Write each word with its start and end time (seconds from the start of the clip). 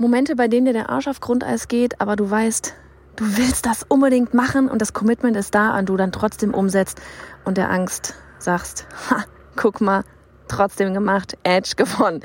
Momente, 0.00 0.36
bei 0.36 0.46
denen 0.46 0.66
dir 0.66 0.72
der 0.72 0.90
Arsch 0.90 1.08
auf 1.08 1.18
Grundeis 1.18 1.66
geht, 1.66 2.00
aber 2.00 2.14
du 2.14 2.30
weißt, 2.30 2.72
du 3.16 3.36
willst 3.36 3.66
das 3.66 3.82
unbedingt 3.82 4.32
machen 4.32 4.68
und 4.70 4.80
das 4.80 4.92
Commitment 4.92 5.36
ist 5.36 5.56
da 5.56 5.76
und 5.76 5.88
du 5.88 5.96
dann 5.96 6.12
trotzdem 6.12 6.54
umsetzt 6.54 7.00
und 7.44 7.58
der 7.58 7.68
Angst 7.68 8.14
sagst, 8.38 8.86
ha, 9.10 9.24
guck 9.56 9.80
mal, 9.80 10.04
trotzdem 10.46 10.94
gemacht, 10.94 11.36
Edge 11.42 11.72
gewonnen. 11.76 12.20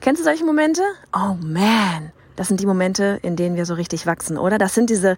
Kennst 0.00 0.20
du 0.20 0.24
solche 0.24 0.44
Momente? 0.44 0.82
Oh 1.14 1.36
man, 1.40 2.10
das 2.34 2.48
sind 2.48 2.58
die 2.58 2.66
Momente, 2.66 3.20
in 3.22 3.36
denen 3.36 3.54
wir 3.54 3.64
so 3.64 3.74
richtig 3.74 4.08
wachsen, 4.08 4.36
oder? 4.36 4.58
Das 4.58 4.74
sind 4.74 4.90
diese 4.90 5.16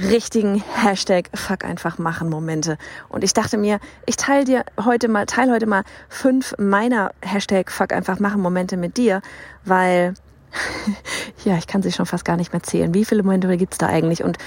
richtigen 0.00 0.60
Hashtag 0.74 1.30
Fuck 1.34 1.64
einfach 1.64 1.98
machen 1.98 2.30
Momente. 2.30 2.78
Und 3.08 3.22
ich 3.22 3.32
dachte 3.32 3.58
mir, 3.58 3.78
ich 4.06 4.16
teile 4.16 4.44
dir 4.44 4.64
heute 4.84 5.06
mal, 5.06 5.26
teile 5.26 5.52
heute 5.52 5.66
mal 5.66 5.84
fünf 6.08 6.56
meiner 6.58 7.12
Hashtag 7.22 7.70
Fuck 7.70 7.92
einfach 7.92 8.18
machen 8.18 8.40
Momente 8.40 8.76
mit 8.76 8.96
dir, 8.96 9.22
weil 9.64 10.14
ja, 11.44 11.56
ich 11.56 11.66
kann 11.66 11.82
sie 11.82 11.92
schon 11.92 12.06
fast 12.06 12.24
gar 12.24 12.36
nicht 12.36 12.52
mehr 12.52 12.62
zählen. 12.62 12.94
Wie 12.94 13.04
viele 13.04 13.22
Momente 13.22 13.56
gibt's 13.56 13.78
da 13.78 13.86
eigentlich? 13.86 14.24
Und 14.24 14.38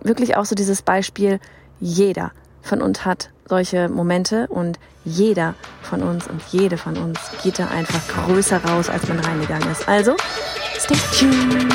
wirklich 0.00 0.36
auch 0.36 0.44
so 0.44 0.54
dieses 0.54 0.82
Beispiel, 0.82 1.40
jeder 1.80 2.32
von 2.62 2.80
uns 2.80 3.04
hat 3.04 3.30
solche 3.48 3.88
Momente 3.88 4.46
und 4.48 4.78
jeder 5.04 5.54
von 5.82 6.02
uns 6.02 6.26
und 6.28 6.40
jede 6.50 6.78
von 6.78 6.96
uns 6.96 7.18
geht 7.42 7.58
da 7.58 7.68
einfach 7.68 8.00
größer 8.24 8.64
raus, 8.64 8.88
als 8.88 9.08
man 9.08 9.18
reingegangen 9.18 9.70
ist. 9.70 9.88
Also, 9.88 10.16
stay 10.78 10.94
tuned! 11.18 11.72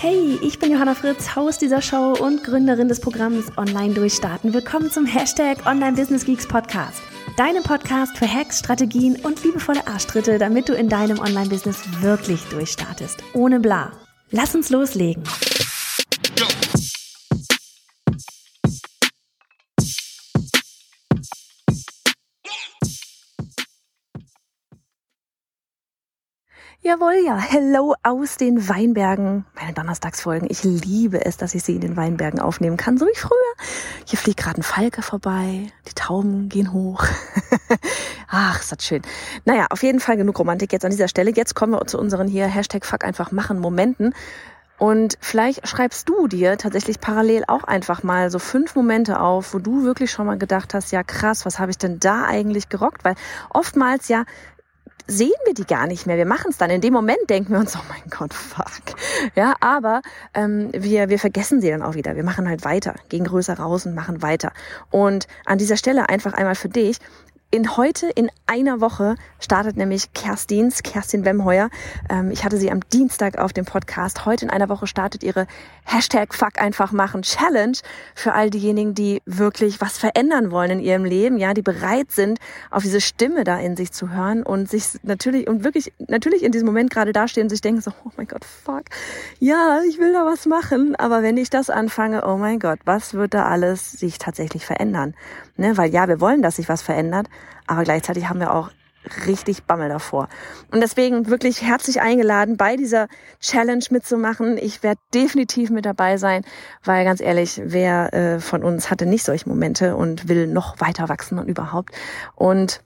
Hey, 0.00 0.38
ich 0.42 0.58
bin 0.60 0.70
Johanna 0.70 0.94
Fritz, 0.94 1.34
Haus 1.34 1.58
dieser 1.58 1.82
Show 1.82 2.14
und 2.20 2.44
Gründerin 2.44 2.88
des 2.88 3.00
Programms 3.00 3.46
Online 3.56 3.94
Durchstarten. 3.94 4.54
Willkommen 4.54 4.90
zum 4.90 5.06
Hashtag 5.06 5.66
Online 5.66 5.94
Business 5.96 6.24
Geeks 6.24 6.46
Podcast. 6.46 7.02
Deinem 7.38 7.62
Podcast 7.62 8.18
für 8.18 8.26
Hacks, 8.26 8.58
Strategien 8.58 9.14
und 9.22 9.44
liebevolle 9.44 9.86
Arschtritte, 9.86 10.38
damit 10.38 10.68
du 10.68 10.72
in 10.72 10.88
deinem 10.88 11.20
Online-Business 11.20 11.78
wirklich 12.00 12.42
durchstartest. 12.46 13.22
Ohne 13.32 13.60
bla. 13.60 13.92
Lass 14.32 14.56
uns 14.56 14.70
loslegen. 14.70 15.22
Jawohl, 26.80 27.24
ja. 27.26 27.36
Hello 27.36 27.96
aus 28.04 28.36
den 28.36 28.68
Weinbergen. 28.68 29.44
Meine 29.56 29.72
Donnerstagsfolgen. 29.72 30.48
Ich 30.48 30.62
liebe 30.62 31.24
es, 31.24 31.36
dass 31.36 31.56
ich 31.56 31.64
sie 31.64 31.74
in 31.74 31.80
den 31.80 31.96
Weinbergen 31.96 32.38
aufnehmen 32.38 32.76
kann, 32.76 32.98
so 32.98 33.04
wie 33.04 33.18
früher. 33.18 33.66
Hier 34.06 34.16
fliegt 34.16 34.38
gerade 34.38 34.60
ein 34.60 34.62
Falke 34.62 35.02
vorbei. 35.02 35.72
Die 35.88 35.94
Tauben 35.94 36.48
gehen 36.48 36.72
hoch. 36.72 37.04
Ach, 38.28 38.60
ist 38.60 38.70
das 38.70 38.84
schön. 38.84 39.02
Naja, 39.44 39.66
auf 39.70 39.82
jeden 39.82 39.98
Fall 39.98 40.16
genug 40.16 40.38
Romantik 40.38 40.72
jetzt 40.72 40.84
an 40.84 40.92
dieser 40.92 41.08
Stelle. 41.08 41.32
Jetzt 41.34 41.56
kommen 41.56 41.72
wir 41.72 41.84
zu 41.86 41.98
unseren 41.98 42.28
hier 42.28 42.46
Hashtag 42.46 42.86
Fuck 42.86 43.04
einfach 43.04 43.32
machen 43.32 43.58
Momenten. 43.58 44.14
Und 44.78 45.18
vielleicht 45.20 45.66
schreibst 45.66 46.08
du 46.08 46.28
dir 46.28 46.58
tatsächlich 46.58 47.00
parallel 47.00 47.42
auch 47.48 47.64
einfach 47.64 48.04
mal 48.04 48.30
so 48.30 48.38
fünf 48.38 48.76
Momente 48.76 49.18
auf, 49.18 49.52
wo 49.52 49.58
du 49.58 49.82
wirklich 49.82 50.12
schon 50.12 50.26
mal 50.26 50.38
gedacht 50.38 50.72
hast, 50.74 50.92
ja 50.92 51.02
krass, 51.02 51.44
was 51.44 51.58
habe 51.58 51.72
ich 51.72 51.78
denn 51.78 51.98
da 51.98 52.22
eigentlich 52.24 52.68
gerockt? 52.68 53.04
Weil 53.04 53.16
oftmals 53.50 54.06
ja 54.06 54.24
sehen 55.08 55.32
wir 55.46 55.54
die 55.54 55.64
gar 55.64 55.86
nicht 55.86 56.06
mehr. 56.06 56.16
Wir 56.16 56.26
machen 56.26 56.50
es 56.50 56.58
dann. 56.58 56.70
In 56.70 56.80
dem 56.80 56.92
Moment 56.92 57.18
denken 57.28 57.52
wir 57.52 57.58
uns, 57.58 57.74
oh 57.74 57.82
mein 57.88 58.02
Gott, 58.10 58.34
fuck. 58.34 58.66
Ja, 59.34 59.54
aber 59.60 60.02
ähm, 60.34 60.70
wir, 60.72 61.08
wir 61.08 61.18
vergessen 61.18 61.60
sie 61.60 61.70
dann 61.70 61.82
auch 61.82 61.94
wieder. 61.94 62.14
Wir 62.14 62.24
machen 62.24 62.48
halt 62.48 62.64
weiter, 62.64 62.94
gehen 63.08 63.24
größer 63.24 63.58
raus 63.58 63.86
und 63.86 63.94
machen 63.94 64.22
weiter. 64.22 64.52
Und 64.90 65.26
an 65.46 65.58
dieser 65.58 65.76
Stelle 65.76 66.08
einfach 66.08 66.34
einmal 66.34 66.54
für 66.54 66.68
dich, 66.68 66.98
in 67.50 67.78
heute, 67.78 68.10
in 68.10 68.30
einer 68.46 68.80
Woche, 68.82 69.14
startet 69.40 69.76
nämlich 69.76 70.12
Kerstins, 70.12 70.82
Kerstin 70.82 71.24
Wemheuer. 71.24 71.70
Ähm, 72.10 72.30
ich 72.30 72.44
hatte 72.44 72.58
sie 72.58 72.70
am 72.70 72.80
Dienstag 72.90 73.38
auf 73.38 73.54
dem 73.54 73.64
Podcast. 73.64 74.26
Heute 74.26 74.44
in 74.44 74.50
einer 74.50 74.68
Woche 74.68 74.86
startet 74.86 75.22
ihre 75.22 75.46
Hashtag 75.84 76.34
Fuck 76.34 76.60
einfach 76.60 76.92
machen 76.92 77.22
Challenge 77.22 77.78
für 78.14 78.34
all 78.34 78.50
diejenigen, 78.50 78.94
die 78.94 79.22
wirklich 79.24 79.80
was 79.80 79.96
verändern 79.96 80.50
wollen 80.50 80.72
in 80.72 80.80
ihrem 80.80 81.06
Leben, 81.06 81.38
ja, 81.38 81.54
die 81.54 81.62
bereit 81.62 82.10
sind, 82.10 82.38
auf 82.70 82.82
diese 82.82 83.00
Stimme 83.00 83.44
da 83.44 83.58
in 83.58 83.76
sich 83.76 83.92
zu 83.92 84.10
hören 84.10 84.42
und 84.42 84.68
sich 84.68 84.98
natürlich 85.02 85.48
und 85.48 85.64
wirklich 85.64 85.92
natürlich 86.06 86.42
in 86.42 86.52
diesem 86.52 86.66
Moment 86.66 86.90
gerade 86.90 87.14
dastehen 87.14 87.44
und 87.44 87.50
sich 87.50 87.62
denken 87.62 87.80
so, 87.80 87.92
oh 88.04 88.10
mein 88.18 88.28
Gott, 88.28 88.44
fuck, 88.44 88.84
ja, 89.38 89.80
ich 89.88 89.98
will 89.98 90.12
da 90.12 90.26
was 90.26 90.44
machen, 90.44 90.96
aber 90.96 91.22
wenn 91.22 91.38
ich 91.38 91.48
das 91.48 91.70
anfange, 91.70 92.26
oh 92.26 92.36
mein 92.36 92.58
Gott, 92.58 92.80
was 92.84 93.14
wird 93.14 93.32
da 93.32 93.46
alles 93.46 93.92
sich 93.92 94.18
tatsächlich 94.18 94.66
verändern? 94.66 95.14
Ne, 95.56 95.76
weil 95.76 95.90
ja, 95.90 96.06
wir 96.06 96.20
wollen, 96.20 96.42
dass 96.42 96.56
sich 96.56 96.68
was 96.68 96.82
verändert, 96.82 97.28
aber 97.66 97.84
gleichzeitig 97.84 98.28
haben 98.28 98.40
wir 98.40 98.52
auch 98.52 98.70
richtig 99.26 99.64
Bammel 99.64 99.88
davor. 99.88 100.28
Und 100.70 100.80
deswegen 100.80 101.28
wirklich 101.28 101.62
herzlich 101.62 102.00
eingeladen, 102.00 102.56
bei 102.56 102.76
dieser 102.76 103.08
Challenge 103.40 103.84
mitzumachen. 103.90 104.58
Ich 104.58 104.82
werde 104.82 105.00
definitiv 105.14 105.70
mit 105.70 105.86
dabei 105.86 106.16
sein, 106.16 106.44
weil 106.84 107.04
ganz 107.04 107.20
ehrlich, 107.20 107.60
wer 107.64 108.12
äh, 108.12 108.40
von 108.40 108.62
uns 108.62 108.90
hatte 108.90 109.06
nicht 109.06 109.24
solche 109.24 109.48
Momente 109.48 109.96
und 109.96 110.28
will 110.28 110.46
noch 110.46 110.80
weiter 110.80 111.08
wachsen 111.08 111.38
und 111.38 111.48
überhaupt. 111.48 111.92
Und 112.34 112.82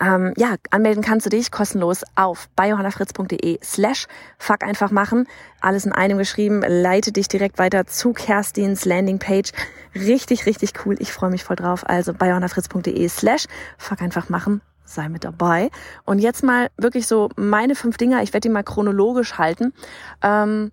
ähm, 0.00 0.32
ja, 0.36 0.56
anmelden 0.70 1.02
kannst 1.02 1.26
du 1.26 1.30
dich 1.30 1.50
kostenlos 1.50 2.02
auf 2.14 2.48
biohannafritz.de 2.56 3.58
slash 3.62 4.06
fuck 4.38 4.62
einfach 4.62 4.90
machen. 4.90 5.26
Alles 5.60 5.84
in 5.84 5.92
einem 5.92 6.18
geschrieben, 6.18 6.62
leite 6.66 7.12
dich 7.12 7.28
direkt 7.28 7.58
weiter 7.58 7.86
zu 7.86 8.12
Kerstins 8.12 8.84
Landingpage. 8.84 9.52
Richtig, 9.94 10.46
richtig 10.46 10.72
cool. 10.84 10.96
Ich 10.98 11.12
freue 11.12 11.30
mich 11.30 11.44
voll 11.44 11.56
drauf. 11.56 11.88
Also 11.88 12.14
biohannafritz.de 12.14 13.08
slash 13.08 13.46
fuck 13.78 14.00
einfach 14.02 14.28
machen. 14.28 14.60
Sei 14.84 15.08
mit 15.08 15.24
dabei. 15.24 15.70
Und 16.04 16.18
jetzt 16.18 16.42
mal 16.42 16.68
wirklich 16.76 17.06
so 17.06 17.28
meine 17.36 17.74
fünf 17.74 17.96
Dinger. 17.96 18.22
Ich 18.22 18.32
werde 18.32 18.48
die 18.48 18.52
mal 18.52 18.64
chronologisch 18.64 19.38
halten. 19.38 19.72
Ähm, 20.22 20.72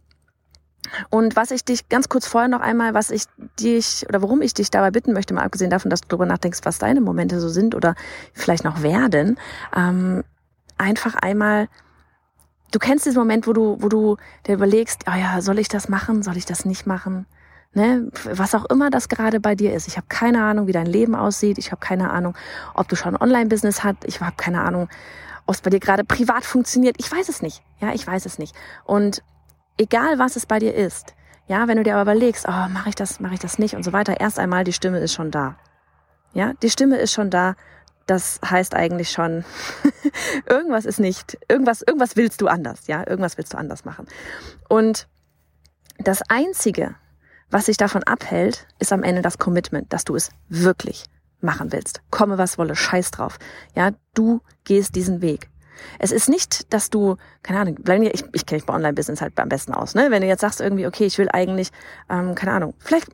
und 1.10 1.36
was 1.36 1.52
ich 1.52 1.64
dich 1.64 1.90
ganz 1.90 2.10
kurz 2.10 2.28
vorher 2.28 2.48
noch 2.48 2.62
einmal, 2.62 2.94
was 2.94 3.10
ich 3.10 3.24
dich 3.60 4.06
oder 4.08 4.22
warum 4.22 4.42
ich 4.42 4.54
dich 4.54 4.72
dabei 4.72 4.92
bitten 4.92 5.14
möchte, 5.14 5.34
mal 5.34 5.44
abgesehen 5.44 5.70
davon, 5.70 5.90
dass 5.90 6.02
du 6.02 6.08
darüber 6.08 6.26
nachdenkst, 6.26 6.60
was 6.64 6.80
deine 6.80 7.02
Momente 7.02 7.40
so 7.40 7.50
sind 7.50 7.76
oder 7.76 7.96
vielleicht 8.34 8.64
noch 8.64 8.82
werden, 8.82 9.40
ähm, 9.76 10.24
einfach 10.78 11.16
einmal, 11.16 11.68
du 12.72 12.80
kennst 12.80 13.06
diesen 13.06 13.20
Moment, 13.20 13.48
wo 13.48 13.54
du, 13.54 13.78
wo 13.80 13.90
du 13.90 14.18
dir 14.46 14.56
überlegst, 14.56 15.04
oh 15.08 15.18
ja, 15.18 15.42
soll 15.42 15.60
ich 15.60 15.68
das 15.68 15.90
machen, 15.90 16.24
soll 16.24 16.38
ich 16.38 16.46
das 16.46 16.66
nicht 16.66 16.86
machen? 16.86 17.26
Ne, 17.74 18.10
was 18.24 18.56
auch 18.56 18.66
immer 18.66 18.90
das 18.90 19.08
gerade 19.08 19.40
bei 19.40 19.54
dir 19.54 19.74
ist. 19.74 19.88
Ich 19.88 19.98
habe 19.98 20.08
keine 20.10 20.44
Ahnung, 20.44 20.66
wie 20.66 20.72
dein 20.72 20.88
Leben 20.88 21.14
aussieht. 21.14 21.60
Ich 21.60 21.72
habe 21.72 21.80
keine 21.80 22.10
Ahnung, 22.10 22.36
ob 22.74 22.88
du 22.88 22.96
schon 22.96 23.16
ein 23.16 23.22
Online-Business 23.22 23.84
hast. 23.84 23.98
Ich 24.06 24.20
habe 24.20 24.36
keine 24.36 24.62
Ahnung, 24.62 24.90
ob 25.46 25.56
es 25.56 25.62
bei 25.62 25.70
dir 25.70 25.80
gerade 25.80 26.04
privat 26.04 26.44
funktioniert. 26.44 26.96
Ich 26.98 27.12
weiß 27.12 27.30
es 27.30 27.42
nicht. 27.42 27.62
Ja, 27.80 27.94
ich 27.94 28.08
weiß 28.08 28.26
es 28.26 28.40
nicht. 28.40 28.56
Und 28.84 29.22
egal 29.78 30.20
was 30.20 30.36
es 30.36 30.46
bei 30.46 30.60
dir 30.60 30.74
ist, 30.74 31.14
ja, 31.48 31.68
wenn 31.68 31.78
du 31.78 31.84
dir 31.84 31.96
aber 31.96 32.12
überlegst, 32.12 32.46
oh, 32.48 32.70
mache 32.70 32.90
ich 32.90 32.96
das, 32.96 33.20
mache 33.20 33.36
ich 33.36 33.40
das 33.40 33.58
nicht 33.58 33.76
und 33.76 33.84
so 33.84 33.94
weiter, 33.94 34.20
erst 34.20 34.40
einmal 34.40 34.64
die 34.64 34.74
Stimme 34.74 35.00
ist 35.00 35.14
schon 35.14 35.32
da. 35.32 35.58
Ja, 36.34 36.54
die 36.62 36.70
Stimme 36.70 36.98
ist 36.98 37.14
schon 37.14 37.30
da. 37.30 37.56
Das 38.06 38.40
heißt 38.44 38.74
eigentlich 38.74 39.12
schon, 39.12 39.44
irgendwas 40.50 40.86
ist 40.86 41.00
nicht, 41.00 41.38
irgendwas, 41.50 41.82
irgendwas 41.82 42.16
willst 42.16 42.42
du 42.42 42.48
anders, 42.48 42.88
ja, 42.88 43.06
irgendwas 43.06 43.38
willst 43.38 43.54
du 43.54 43.58
anders 43.58 43.86
machen. 43.86 44.08
Und 44.70 45.08
das 45.98 46.22
einzige, 46.30 46.96
was 47.50 47.66
sich 47.66 47.78
davon 47.78 48.04
abhält, 48.04 48.68
ist 48.80 48.94
am 48.94 49.04
Ende 49.04 49.22
das 49.22 49.38
Commitment, 49.38 49.92
dass 49.92 50.06
du 50.06 50.16
es 50.16 50.32
wirklich 50.48 51.06
machen 51.42 51.72
willst. 51.72 52.02
Komme 52.10 52.38
was 52.38 52.58
wolle, 52.58 52.76
scheiß 52.76 53.12
drauf. 53.12 53.40
Ja, 53.76 53.92
du 54.14 54.42
gehst 54.64 54.96
diesen 54.96 55.22
Weg. 55.22 55.50
Es 56.00 56.12
ist 56.12 56.30
nicht, 56.30 56.74
dass 56.74 56.90
du, 56.90 57.18
keine 57.44 57.60
Ahnung, 57.60 57.78
ich, 58.14 58.24
ich 58.34 58.46
kenne 58.46 58.58
mich 58.58 58.66
bei 58.66 58.74
Online-Business 58.74 59.22
halt 59.22 59.40
am 59.40 59.50
besten 59.50 59.74
aus, 59.74 59.96
ne? 59.96 60.08
Wenn 60.10 60.22
du 60.22 60.28
jetzt 60.28 60.42
sagst 60.42 60.62
irgendwie, 60.62 60.88
okay, 60.88 61.06
ich 61.06 61.18
will 61.18 61.30
eigentlich, 61.32 61.72
ähm, 62.10 62.36
keine 62.36 62.54
Ahnung, 62.54 62.74
vielleicht, 62.80 63.08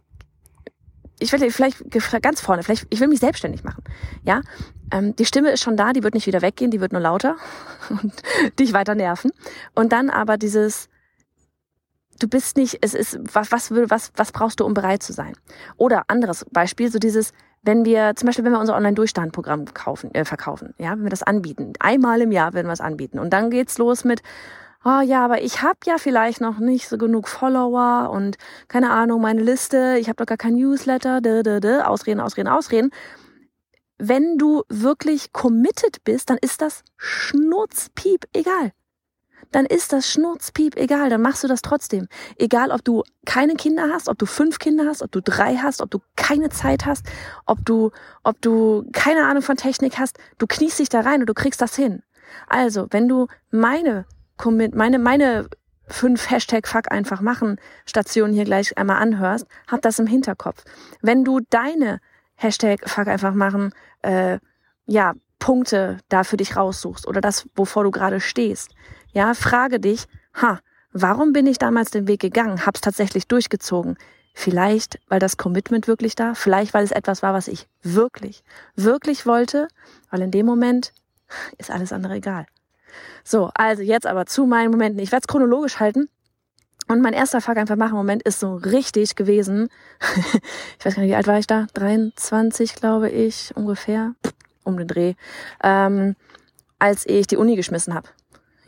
ich 1.19 1.31
will 1.31 1.51
vielleicht 1.51 1.83
ganz 2.21 2.41
vorne, 2.41 2.63
vielleicht, 2.63 2.87
ich 2.89 2.99
will 2.99 3.07
mich 3.07 3.19
selbstständig 3.19 3.63
machen, 3.63 3.83
ja? 4.23 4.41
Ähm, 4.91 5.15
die 5.15 5.25
Stimme 5.25 5.51
ist 5.51 5.61
schon 5.61 5.77
da, 5.77 5.93
die 5.93 6.03
wird 6.03 6.13
nicht 6.13 6.27
wieder 6.27 6.41
weggehen, 6.41 6.71
die 6.71 6.81
wird 6.81 6.91
nur 6.91 7.01
lauter 7.01 7.37
und 7.89 8.13
dich 8.59 8.73
weiter 8.73 8.95
nerven. 8.95 9.31
Und 9.73 9.91
dann 9.91 10.09
aber 10.09 10.37
dieses, 10.37 10.89
du 12.19 12.27
bist 12.27 12.57
nicht, 12.57 12.77
es 12.81 12.93
ist, 12.93 13.19
was, 13.33 13.51
was, 13.51 13.71
was, 13.71 14.11
was 14.15 14.31
brauchst 14.31 14.59
du, 14.59 14.65
um 14.65 14.73
bereit 14.73 15.03
zu 15.03 15.13
sein? 15.13 15.33
Oder 15.77 16.03
anderes 16.07 16.45
Beispiel, 16.51 16.91
so 16.91 16.99
dieses, 16.99 17.33
wenn 17.63 17.85
wir, 17.85 18.15
zum 18.15 18.27
Beispiel, 18.27 18.45
wenn 18.45 18.51
wir 18.51 18.59
unser 18.59 18.75
Online-Durchstand-Programm 18.75 19.73
kaufen, 19.73 20.13
äh, 20.13 20.25
verkaufen, 20.25 20.73
ja, 20.77 20.91
wenn 20.91 21.03
wir 21.03 21.09
das 21.09 21.23
anbieten, 21.23 21.73
einmal 21.79 22.21
im 22.21 22.31
Jahr 22.31 22.53
werden 22.53 22.67
wir 22.67 22.73
es 22.73 22.81
anbieten. 22.81 23.19
Und 23.19 23.31
dann 23.31 23.49
geht's 23.49 23.77
los 23.77 24.03
mit, 24.03 24.21
oh 24.83 24.99
ja, 24.99 25.23
aber 25.23 25.41
ich 25.41 25.61
habe 25.61 25.79
ja 25.85 25.97
vielleicht 25.97 26.41
noch 26.41 26.59
nicht 26.59 26.89
so 26.89 26.97
genug 26.97 27.29
Follower 27.29 28.09
und 28.11 28.37
keine 28.67 28.91
Ahnung, 28.91 29.21
meine 29.21 29.41
Liste, 29.41 29.97
ich 29.97 30.09
habe 30.09 30.17
doch 30.17 30.25
gar 30.25 30.37
kein 30.37 30.55
Newsletter, 30.55 31.21
de, 31.21 31.41
de, 31.41 31.61
de, 31.61 31.81
ausreden, 31.81 32.19
ausreden, 32.19 32.49
ausreden. 32.49 32.91
Wenn 33.97 34.37
du 34.37 34.63
wirklich 34.67 35.31
committed 35.31 36.03
bist, 36.03 36.29
dann 36.29 36.37
ist 36.41 36.61
das 36.61 36.83
Schnurzpiep 36.97 38.25
egal. 38.33 38.71
Dann 39.51 39.65
ist 39.65 39.93
das 39.93 40.09
Schnurzpiep 40.09 40.75
egal, 40.77 41.09
dann 41.09 41.21
machst 41.21 41.43
du 41.43 41.47
das 41.47 41.61
trotzdem. 41.61 42.07
Egal, 42.37 42.71
ob 42.71 42.83
du 42.83 43.03
keine 43.25 43.55
Kinder 43.55 43.89
hast, 43.91 44.09
ob 44.09 44.17
du 44.17 44.25
fünf 44.25 44.59
Kinder 44.59 44.85
hast, 44.87 45.01
ob 45.01 45.11
du 45.11 45.21
drei 45.21 45.57
hast, 45.57 45.81
ob 45.81 45.91
du 45.91 45.99
keine 46.15 46.49
Zeit 46.49 46.85
hast, 46.85 47.05
ob 47.45 47.65
du, 47.65 47.91
ob 48.23 48.41
du 48.41 48.85
keine 48.93 49.25
Ahnung 49.25 49.43
von 49.43 49.57
Technik 49.57 49.99
hast, 49.99 50.17
du 50.37 50.47
kniest 50.47 50.79
dich 50.79 50.89
da 50.89 51.01
rein 51.01 51.21
und 51.21 51.27
du 51.27 51.33
kriegst 51.33 51.61
das 51.61 51.75
hin. 51.75 52.03
Also, 52.47 52.87
wenn 52.91 53.07
du 53.07 53.27
meine, 53.51 54.05
meine, 54.73 54.99
meine 54.99 55.47
fünf 55.87 56.29
Hashtag 56.29 56.67
Fuck 56.67 56.91
einfach 56.91 57.21
machen 57.21 57.59
Stationen 57.85 58.33
hier 58.33 58.45
gleich 58.45 58.77
einmal 58.77 59.01
anhörst, 59.01 59.45
hab 59.67 59.81
das 59.81 59.99
im 59.99 60.07
Hinterkopf. 60.07 60.63
Wenn 61.01 61.23
du 61.23 61.41
deine 61.49 61.99
Hashtag 62.35 62.89
Fuck 62.89 63.07
einfach 63.07 63.33
machen, 63.33 63.73
äh, 64.01 64.39
ja, 64.85 65.13
Punkte 65.39 65.97
da 66.07 66.23
für 66.23 66.37
dich 66.37 66.55
raussuchst 66.55 67.05
oder 67.05 67.19
das, 67.19 67.47
wovor 67.55 67.83
du 67.83 67.91
gerade 67.91 68.21
stehst, 68.21 68.71
ja, 69.13 69.33
frage 69.33 69.79
dich, 69.79 70.05
ha, 70.33 70.59
warum 70.91 71.33
bin 71.33 71.47
ich 71.47 71.59
damals 71.59 71.91
den 71.91 72.07
Weg 72.07 72.19
gegangen, 72.19 72.65
hab's 72.65 72.81
tatsächlich 72.81 73.27
durchgezogen? 73.27 73.97
Vielleicht, 74.33 74.99
weil 75.09 75.19
das 75.19 75.37
Commitment 75.37 75.87
wirklich 75.87 76.15
da, 76.15 76.33
vielleicht, 76.33 76.73
weil 76.73 76.83
es 76.83 76.91
etwas 76.91 77.21
war, 77.21 77.33
was 77.33 77.47
ich 77.47 77.67
wirklich, 77.83 78.43
wirklich 78.75 79.25
wollte, 79.25 79.67
weil 80.09 80.21
in 80.21 80.31
dem 80.31 80.45
Moment 80.45 80.91
ist 81.57 81.69
alles 81.69 81.93
andere 81.93 82.15
egal. 82.15 82.47
So, 83.23 83.51
also 83.53 83.81
jetzt 83.81 84.07
aber 84.07 84.25
zu 84.25 84.45
meinen 84.45 84.71
Momenten. 84.71 84.99
Ich 84.99 85.11
werde 85.11 85.23
es 85.23 85.27
chronologisch 85.27 85.79
halten. 85.79 86.09
Und 86.87 87.01
mein 87.01 87.13
erster 87.13 87.39
Fuck 87.39 87.57
einfach 87.57 87.77
machen 87.77 87.95
Moment 87.95 88.23
ist 88.23 88.39
so 88.39 88.55
richtig 88.55 89.15
gewesen. 89.15 89.69
ich 90.79 90.85
weiß 90.85 90.95
gar 90.95 91.01
nicht, 91.01 91.11
wie 91.11 91.15
alt 91.15 91.27
war 91.27 91.39
ich 91.39 91.47
da? 91.47 91.67
23, 91.73 92.75
glaube 92.75 93.09
ich, 93.09 93.53
ungefähr. 93.55 94.15
Um 94.63 94.77
den 94.77 94.87
Dreh. 94.87 95.13
Ähm, 95.63 96.15
als 96.79 97.05
ich 97.05 97.27
die 97.27 97.37
Uni 97.37 97.55
geschmissen 97.55 97.93
habe. 97.93 98.09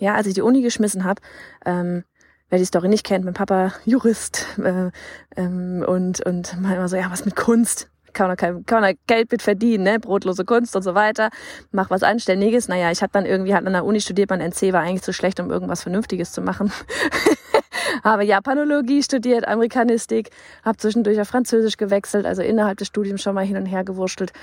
Ja, 0.05 0.13
als 0.13 0.27
ich 0.27 0.35
die 0.35 0.43
Uni 0.43 0.61
geschmissen 0.61 1.03
habe, 1.03 1.19
ähm, 1.65 2.03
wer 2.51 2.59
die 2.59 2.65
Story 2.65 2.89
nicht 2.89 3.03
kennt, 3.03 3.25
mein 3.25 3.33
Papa 3.33 3.73
Jurist 3.85 4.45
äh, 4.63 4.91
ähm, 5.35 5.83
und 5.87 6.23
und 6.23 6.61
mal 6.61 6.75
immer 6.75 6.87
so, 6.87 6.95
ja, 6.95 7.09
was 7.09 7.25
mit 7.25 7.35
Kunst? 7.35 7.89
kann 8.13 8.27
man, 8.27 8.37
kann 8.37 8.81
man 8.81 8.95
Geld 9.07 9.31
mit 9.31 9.41
verdienen, 9.41 9.83
ne? 9.83 9.99
brotlose 9.99 10.45
Kunst 10.45 10.75
und 10.75 10.83
so 10.83 10.95
weiter, 10.95 11.31
mach 11.71 11.89
was 11.89 12.01
Anständiges. 12.01 12.67
Naja, 12.67 12.91
ich 12.91 13.01
habe 13.01 13.11
dann 13.11 13.25
irgendwie 13.25 13.53
halt 13.55 13.67
an 13.67 13.73
der 13.73 13.83
Uni 13.83 13.99
studiert, 13.99 14.29
mein 14.29 14.41
NC 14.41 14.73
war 14.73 14.81
eigentlich 14.81 15.01
zu 15.01 15.11
schlecht, 15.11 15.39
um 15.39 15.51
irgendwas 15.51 15.81
Vernünftiges 15.81 16.31
zu 16.31 16.41
machen. 16.41 16.71
habe 18.03 18.23
Japanologie 18.23 19.03
studiert, 19.03 19.47
Amerikanistik, 19.47 20.29
habe 20.63 20.77
zwischendurch 20.77 21.19
auf 21.19 21.27
Französisch 21.27 21.77
gewechselt, 21.77 22.25
also 22.25 22.41
innerhalb 22.41 22.77
des 22.77 22.87
Studiums 22.87 23.21
schon 23.21 23.35
mal 23.35 23.45
hin 23.45 23.57
und 23.57 23.65
her 23.65 23.83
gewurschtelt. 23.83 24.33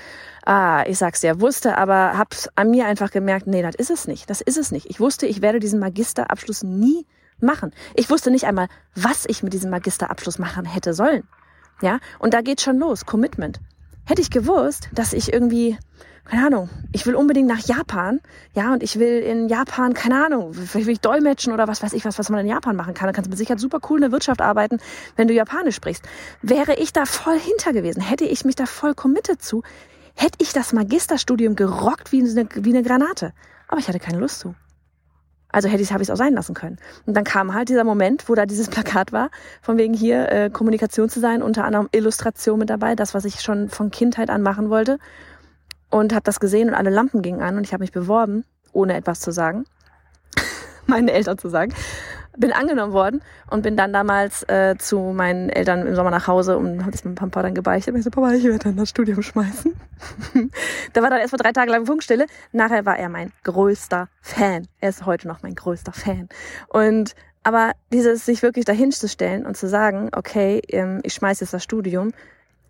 Ah, 0.45 0.83
ich 0.87 0.97
sag's 0.97 1.21
dir, 1.21 1.39
wusste, 1.41 1.77
aber 1.77 2.17
hab's 2.17 2.49
an 2.55 2.71
mir 2.71 2.85
einfach 2.85 3.11
gemerkt, 3.11 3.47
nee, 3.47 3.61
das 3.61 3.75
ist 3.75 3.91
es 3.91 4.07
nicht, 4.07 4.29
das 4.29 4.41
ist 4.41 4.57
es 4.57 4.71
nicht. 4.71 4.89
Ich 4.89 4.99
wusste, 4.99 5.25
ich 5.25 5.41
werde 5.41 5.59
diesen 5.59 5.79
Magisterabschluss 5.79 6.63
nie 6.63 7.05
machen. 7.39 7.71
Ich 7.95 8.09
wusste 8.09 8.31
nicht 8.31 8.45
einmal, 8.45 8.67
was 8.95 9.25
ich 9.27 9.43
mit 9.43 9.53
diesem 9.53 9.69
Magisterabschluss 9.71 10.39
machen 10.39 10.65
hätte 10.65 10.93
sollen. 10.93 11.27
Ja, 11.81 11.99
und 12.19 12.33
da 12.33 12.41
geht 12.41 12.61
schon 12.61 12.77
los, 12.77 13.05
Commitment. 13.05 13.59
Hätte 14.05 14.21
ich 14.21 14.29
gewusst, 14.29 14.89
dass 14.91 15.13
ich 15.13 15.31
irgendwie, 15.31 15.77
keine 16.25 16.45
Ahnung, 16.45 16.69
ich 16.91 17.05
will 17.05 17.15
unbedingt 17.15 17.47
nach 17.47 17.59
Japan, 17.59 18.19
ja, 18.53 18.73
und 18.73 18.83
ich 18.83 18.99
will 18.99 19.19
in 19.19 19.47
Japan, 19.47 19.93
keine 19.93 20.25
Ahnung, 20.25 20.53
vielleicht 20.53 20.87
will 20.87 20.93
ich 20.93 20.99
dolmetschen 20.99 21.53
oder 21.53 21.69
was 21.69 21.81
weiß 21.81 21.93
ich 21.93 22.03
was, 22.03 22.19
was 22.19 22.29
man 22.29 22.41
in 22.41 22.47
Japan 22.47 22.75
machen 22.75 22.93
kann. 22.93 23.07
Da 23.07 23.13
kannst 23.13 23.27
du 23.27 23.29
mit 23.29 23.37
Sicherheit 23.37 23.61
super 23.61 23.79
cool 23.89 23.99
in 23.99 24.01
der 24.01 24.11
Wirtschaft 24.11 24.41
arbeiten, 24.41 24.79
wenn 25.15 25.29
du 25.29 25.33
Japanisch 25.33 25.75
sprichst. 25.75 26.03
Wäre 26.41 26.75
ich 26.75 26.91
da 26.91 27.05
voll 27.05 27.39
hinter 27.39 27.71
gewesen, 27.71 28.01
hätte 28.01 28.25
ich 28.25 28.43
mich 28.43 28.55
da 28.55 28.65
voll 28.65 28.93
committed 28.93 29.41
zu, 29.41 29.63
hätte 30.15 30.37
ich 30.39 30.51
das 30.51 30.73
Magisterstudium 30.73 31.55
gerockt 31.55 32.11
wie 32.11 32.21
eine, 32.21 32.49
wie 32.55 32.69
eine 32.69 32.83
Granate. 32.83 33.33
Aber 33.69 33.79
ich 33.79 33.87
hatte 33.87 33.99
keine 33.99 34.19
Lust 34.19 34.39
zu. 34.39 34.53
Also 35.53 35.69
hätte 35.69 35.81
ich, 35.81 35.93
habe 35.93 36.03
ich 36.03 36.09
es 36.09 36.11
auch 36.11 36.17
sein 36.17 36.33
lassen 36.33 36.53
können. 36.53 36.77
Und 37.05 37.15
dann 37.15 37.23
kam 37.23 37.53
halt 37.53 37.69
dieser 37.69 37.85
Moment, 37.85 38.27
wo 38.27 38.35
da 38.35 38.45
dieses 38.45 38.67
Plakat 38.69 39.13
war, 39.13 39.29
von 39.61 39.77
wegen 39.77 39.93
hier 39.93 40.29
äh, 40.29 40.49
Kommunikation 40.49 41.07
zu 41.07 41.21
sein, 41.21 41.41
unter 41.41 41.63
anderem 41.63 41.87
Illustration 41.93 42.59
mit 42.59 42.69
dabei, 42.69 42.95
das, 42.95 43.13
was 43.13 43.23
ich 43.23 43.39
schon 43.39 43.69
von 43.69 43.89
Kindheit 43.89 44.29
an 44.29 44.41
machen 44.41 44.69
wollte. 44.69 44.99
Und 45.89 46.11
habe 46.11 46.23
das 46.23 46.41
gesehen 46.41 46.67
und 46.67 46.75
alle 46.75 46.89
Lampen 46.89 47.21
gingen 47.21 47.41
an 47.41 47.55
und 47.55 47.63
ich 47.63 47.71
habe 47.71 47.83
mich 47.83 47.91
beworben, 47.91 48.43
ohne 48.73 48.95
etwas 48.95 49.21
zu 49.21 49.31
sagen, 49.31 49.63
meinen 50.87 51.07
Eltern 51.07 51.37
zu 51.37 51.47
sagen 51.49 51.73
bin 52.37 52.51
angenommen 52.51 52.93
worden 52.93 53.21
und 53.49 53.61
bin 53.61 53.77
dann 53.77 53.93
damals 53.93 54.43
äh, 54.49 54.75
zu 54.77 54.99
meinen 54.99 55.49
Eltern 55.49 55.85
im 55.85 55.95
Sommer 55.95 56.11
nach 56.11 56.27
Hause 56.27 56.57
und 56.57 56.81
habe 56.81 56.91
das 56.91 57.03
mit 57.03 57.15
Papa 57.15 57.41
dann 57.41 57.53
gebeichtet. 57.53 57.95
Ich 57.95 58.03
so, 58.03 58.09
Papa, 58.09 58.31
ich 58.33 58.43
werde 58.43 58.59
dann 58.59 58.77
das 58.77 58.89
Studium 58.89 59.21
schmeißen. 59.21 59.73
da 60.93 61.01
war 61.01 61.09
dann 61.09 61.19
erstmal 61.19 61.39
drei 61.39 61.51
Tage 61.51 61.71
lang 61.71 61.85
Funkstille. 61.85 62.25
Nachher 62.51 62.85
war 62.85 62.97
er 62.97 63.09
mein 63.09 63.31
größter 63.43 64.09
Fan. 64.21 64.67
Er 64.79 64.89
ist 64.89 65.05
heute 65.05 65.27
noch 65.27 65.43
mein 65.43 65.55
größter 65.55 65.93
Fan. 65.93 66.29
Und 66.67 67.15
aber 67.43 67.73
dieses 67.91 68.25
sich 68.25 68.41
wirklich 68.41 68.65
dahin 68.65 68.91
zu 68.91 69.07
stellen 69.07 69.45
und 69.45 69.57
zu 69.57 69.67
sagen, 69.67 70.09
okay, 70.15 70.61
ähm, 70.69 71.01
ich 71.03 71.13
schmeiße 71.13 71.43
jetzt 71.43 71.53
das 71.53 71.63
Studium, 71.63 72.13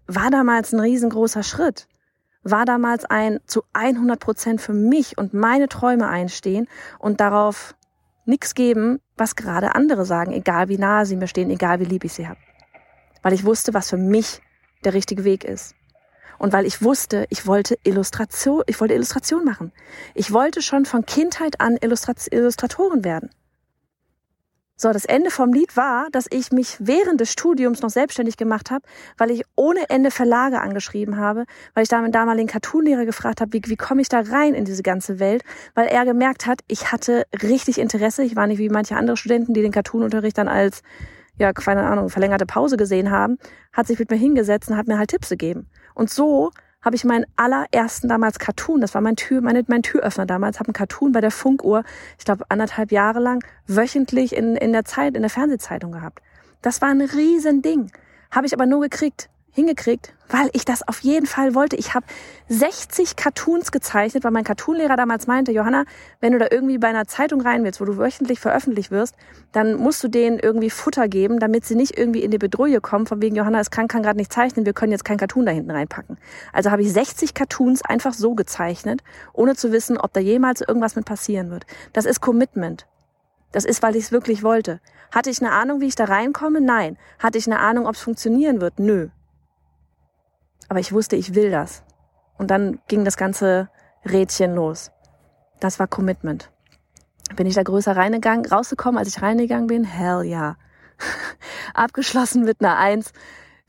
war 0.07 0.31
damals 0.31 0.73
ein 0.73 0.79
riesengroßer 0.79 1.43
Schritt 1.43 1.87
war 2.43 2.65
damals 2.65 3.05
ein 3.05 3.39
zu 3.45 3.63
100 3.73 4.19
Prozent 4.19 4.61
für 4.61 4.73
mich 4.73 5.17
und 5.17 5.33
meine 5.33 5.69
Träume 5.69 6.07
einstehen 6.07 6.67
und 6.99 7.21
darauf 7.21 7.73
nichts 8.25 8.55
geben, 8.55 8.99
was 9.17 9.35
gerade 9.35 9.75
andere 9.75 10.05
sagen, 10.05 10.31
egal 10.31 10.69
wie 10.69 10.77
nahe 10.77 11.05
sie 11.05 11.15
mir 11.15 11.27
stehen, 11.27 11.49
egal 11.49 11.79
wie 11.79 11.85
lieb 11.85 12.03
ich 12.03 12.13
sie 12.13 12.27
habe. 12.27 12.39
Weil 13.21 13.33
ich 13.33 13.45
wusste, 13.45 13.73
was 13.73 13.89
für 13.89 13.97
mich 13.97 14.41
der 14.83 14.93
richtige 14.93 15.23
Weg 15.23 15.43
ist. 15.43 15.75
Und 16.39 16.51
weil 16.51 16.65
ich 16.65 16.81
wusste, 16.81 17.25
ich 17.29 17.47
wollte 17.47 17.77
Illustration, 17.83 18.63
ich 18.67 18.79
wollte 18.81 18.95
Illustration 18.95 19.45
machen. 19.45 19.71
Ich 20.13 20.31
wollte 20.33 20.61
schon 20.61 20.85
von 20.85 21.05
Kindheit 21.05 21.61
an 21.61 21.77
Illustrat 21.81 22.27
Illustratorin 22.31 23.03
werden. 23.03 23.29
So, 24.75 24.91
das 24.91 25.05
Ende 25.05 25.29
vom 25.29 25.53
Lied 25.53 25.77
war, 25.77 26.07
dass 26.11 26.25
ich 26.31 26.51
mich 26.51 26.77
während 26.79 27.21
des 27.21 27.31
Studiums 27.31 27.81
noch 27.81 27.91
selbstständig 27.91 28.37
gemacht 28.37 28.71
habe, 28.71 28.83
weil 29.17 29.29
ich 29.29 29.43
ohne 29.55 29.87
Ende 29.89 30.09
Verlage 30.09 30.61
angeschrieben 30.61 31.17
habe, 31.17 31.45
weil 31.75 31.83
ich 31.83 31.89
da 31.89 32.01
meinen 32.01 32.11
damaligen 32.11 32.47
Cartoonlehrer 32.47 33.05
gefragt 33.05 33.39
habe, 33.39 33.53
wie, 33.53 33.61
wie 33.67 33.75
komme 33.75 34.01
ich 34.01 34.09
da 34.09 34.21
rein 34.21 34.55
in 34.55 34.65
diese 34.65 34.81
ganze 34.81 35.19
Welt, 35.19 35.43
weil 35.75 35.87
er 35.87 36.05
gemerkt 36.05 36.47
hat, 36.47 36.61
ich 36.67 36.91
hatte 36.91 37.25
richtig 37.43 37.77
Interesse. 37.77 38.23
Ich 38.23 38.35
war 38.35 38.47
nicht 38.47 38.57
wie 38.57 38.69
manche 38.69 38.95
andere 38.95 39.15
Studenten, 39.15 39.53
die 39.53 39.61
den 39.61 39.71
Cartoonunterricht 39.71 40.39
dann 40.39 40.47
als, 40.47 40.81
ja, 41.37 41.53
keine 41.53 41.83
Ahnung, 41.83 42.09
verlängerte 42.09 42.47
Pause 42.47 42.75
gesehen 42.75 43.11
haben, 43.11 43.37
hat 43.73 43.85
sich 43.85 43.99
mit 43.99 44.09
mir 44.09 44.17
hingesetzt 44.17 44.71
und 44.71 44.77
hat 44.77 44.87
mir 44.87 44.97
halt 44.97 45.11
Tipps 45.11 45.29
gegeben. 45.29 45.67
Und 45.93 46.09
so 46.09 46.51
habe 46.83 46.95
ich 46.95 47.03
meinen 47.03 47.25
allerersten 47.35 48.09
damals 48.09 48.39
Cartoon, 48.39 48.81
das 48.81 48.93
war 48.93 49.01
mein 49.01 49.15
Tür, 49.15 49.41
meine, 49.41 49.63
mein 49.67 49.83
Türöffner 49.83 50.25
damals, 50.25 50.59
habe 50.59 50.67
einen 50.67 50.73
Cartoon 50.73 51.11
bei 51.11 51.21
der 51.21 51.31
Funkuhr, 51.31 51.83
ich 52.19 52.25
glaube 52.25 52.45
anderthalb 52.49 52.91
Jahre 52.91 53.19
lang, 53.19 53.43
wöchentlich 53.67 54.35
in, 54.35 54.55
in 54.55 54.73
der 54.73 54.85
Zeit, 54.85 55.15
in 55.15 55.21
der 55.21 55.29
Fernsehzeitung 55.29 55.91
gehabt. 55.91 56.21
Das 56.61 56.81
war 56.81 56.89
ein 56.89 57.01
Riesending. 57.01 57.91
Habe 58.31 58.47
ich 58.47 58.53
aber 58.53 58.65
nur 58.65 58.81
gekriegt, 58.81 59.29
hingekriegt, 59.53 60.13
weil 60.29 60.49
ich 60.53 60.65
das 60.65 60.87
auf 60.87 60.99
jeden 61.01 61.27
Fall 61.27 61.53
wollte. 61.53 61.75
Ich 61.75 61.93
habe 61.93 62.05
60 62.49 63.15
Cartoons 63.15 63.71
gezeichnet, 63.71 64.23
weil 64.23 64.31
mein 64.31 64.43
Cartoonlehrer 64.43 64.97
damals 64.97 65.27
meinte, 65.27 65.51
Johanna, 65.51 65.85
wenn 66.19 66.33
du 66.33 66.39
da 66.39 66.47
irgendwie 66.49 66.79
bei 66.79 66.87
einer 66.87 67.05
Zeitung 67.05 67.39
rein 67.41 67.63
willst, 67.63 67.79
wo 67.79 67.85
du 67.85 67.97
wöchentlich 67.97 68.39
veröffentlicht 68.39 68.89
wirst, 68.89 69.15
dann 69.51 69.75
musst 69.75 70.03
du 70.03 70.07
denen 70.07 70.39
irgendwie 70.39 70.71
Futter 70.71 71.07
geben, 71.07 71.39
damit 71.39 71.65
sie 71.65 71.75
nicht 71.75 71.97
irgendwie 71.97 72.23
in 72.23 72.31
die 72.31 72.39
Bedrohung 72.39 72.81
kommen, 72.81 73.05
von 73.05 73.21
wegen 73.21 73.35
Johanna 73.35 73.59
ist 73.59 73.71
krank, 73.71 73.91
kann 73.91 74.03
gerade 74.03 74.17
nicht 74.17 74.33
zeichnen, 74.33 74.65
wir 74.65 74.73
können 74.73 74.91
jetzt 74.91 75.05
kein 75.05 75.17
Cartoon 75.17 75.45
da 75.45 75.51
hinten 75.51 75.71
reinpacken. 75.71 76.17
Also 76.51 76.71
habe 76.71 76.81
ich 76.81 76.91
60 76.91 77.33
Cartoons 77.33 77.83
einfach 77.83 78.13
so 78.13 78.33
gezeichnet, 78.35 79.03
ohne 79.33 79.55
zu 79.55 79.71
wissen, 79.71 79.97
ob 79.97 80.13
da 80.13 80.19
jemals 80.19 80.61
irgendwas 80.61 80.95
mit 80.95 81.05
passieren 81.05 81.51
wird. 81.51 81.65
Das 81.91 82.05
ist 82.05 82.21
Commitment. 82.21 82.87
Das 83.51 83.65
ist, 83.65 83.83
weil 83.83 83.95
ich 83.95 84.05
es 84.05 84.11
wirklich 84.11 84.43
wollte. 84.43 84.79
Hatte 85.11 85.29
ich 85.29 85.39
eine 85.39 85.51
Ahnung, 85.51 85.79
wie 85.79 85.85
ich 85.85 85.95
da 85.95 86.05
reinkomme? 86.05 86.59
Nein. 86.59 86.97
Hatte 87.19 87.37
ich 87.37 87.45
eine 87.45 87.59
Ahnung, 87.59 87.85
ob 87.85 87.93
es 87.93 88.01
funktionieren 88.01 88.59
wird? 88.61 88.79
Nö. 88.79 89.09
Aber 90.69 90.79
ich 90.79 90.93
wusste, 90.93 91.15
ich 91.15 91.35
will 91.35 91.51
das. 91.51 91.83
Und 92.37 92.51
dann 92.51 92.79
ging 92.87 93.05
das 93.05 93.17
ganze 93.17 93.69
Rädchen 94.05 94.55
los. 94.55 94.91
Das 95.59 95.79
war 95.79 95.87
Commitment. 95.87 96.51
Bin 97.35 97.47
ich 97.47 97.55
da 97.55 97.63
größer 97.63 97.95
reingegangen, 97.95 98.45
rausgekommen, 98.45 98.97
als 98.97 99.07
ich 99.07 99.21
reingegangen 99.21 99.67
bin? 99.67 99.83
Hell 99.83 100.23
ja. 100.23 100.57
Abgeschlossen 101.73 102.43
mit 102.43 102.61
einer 102.61 102.77
Eins 102.77 103.13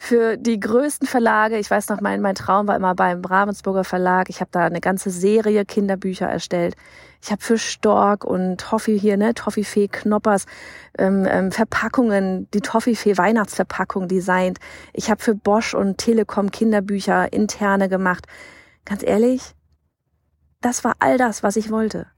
für 0.04 0.37
die 0.37 0.61
größten 0.61 1.08
Verlage. 1.08 1.58
Ich 1.58 1.70
weiß 1.70 1.88
noch, 1.88 2.02
mein, 2.02 2.20
mein 2.20 2.34
Traum 2.34 2.68
war 2.68 2.76
immer 2.76 2.94
beim 2.94 3.25
Ravensburger 3.25 3.84
Verlag. 3.84 4.28
Ich 4.28 4.40
habe 4.40 4.50
da 4.52 4.66
eine 4.66 4.82
ganze 4.82 5.08
Serie 5.08 5.64
Kinderbücher 5.64 6.26
erstellt. 6.26 6.76
Ich 7.23 7.30
habe 7.32 7.40
für 7.40 7.56
Stork 7.56 8.23
und 8.23 8.61
Toffee 8.61 8.99
hier, 8.99 9.16
ne, 9.16 9.32
Toffifee 9.32 9.88
Knoppers, 9.88 10.44
ähm, 10.99 11.26
ähm, 11.26 11.50
Verpackungen, 11.52 12.50
die 12.52 12.61
Toffifee 12.61 13.16
Weihnachtsverpackung 13.16 14.06
designt. 14.06 14.58
Ich 14.92 15.11
habe 15.11 15.23
für 15.23 15.34
Bosch 15.34 15.73
und 15.73 15.96
Telekom 15.96 16.50
Kinderbücher 16.50 17.32
interne 17.32 17.88
gemacht. 17.88 18.26
Ganz 18.84 19.02
ehrlich, 19.02 19.54
das 20.61 20.84
war 20.84 20.96
all 20.99 21.16
das, 21.16 21.42
was 21.42 21.56
ich 21.56 21.70
wollte. 21.70 22.08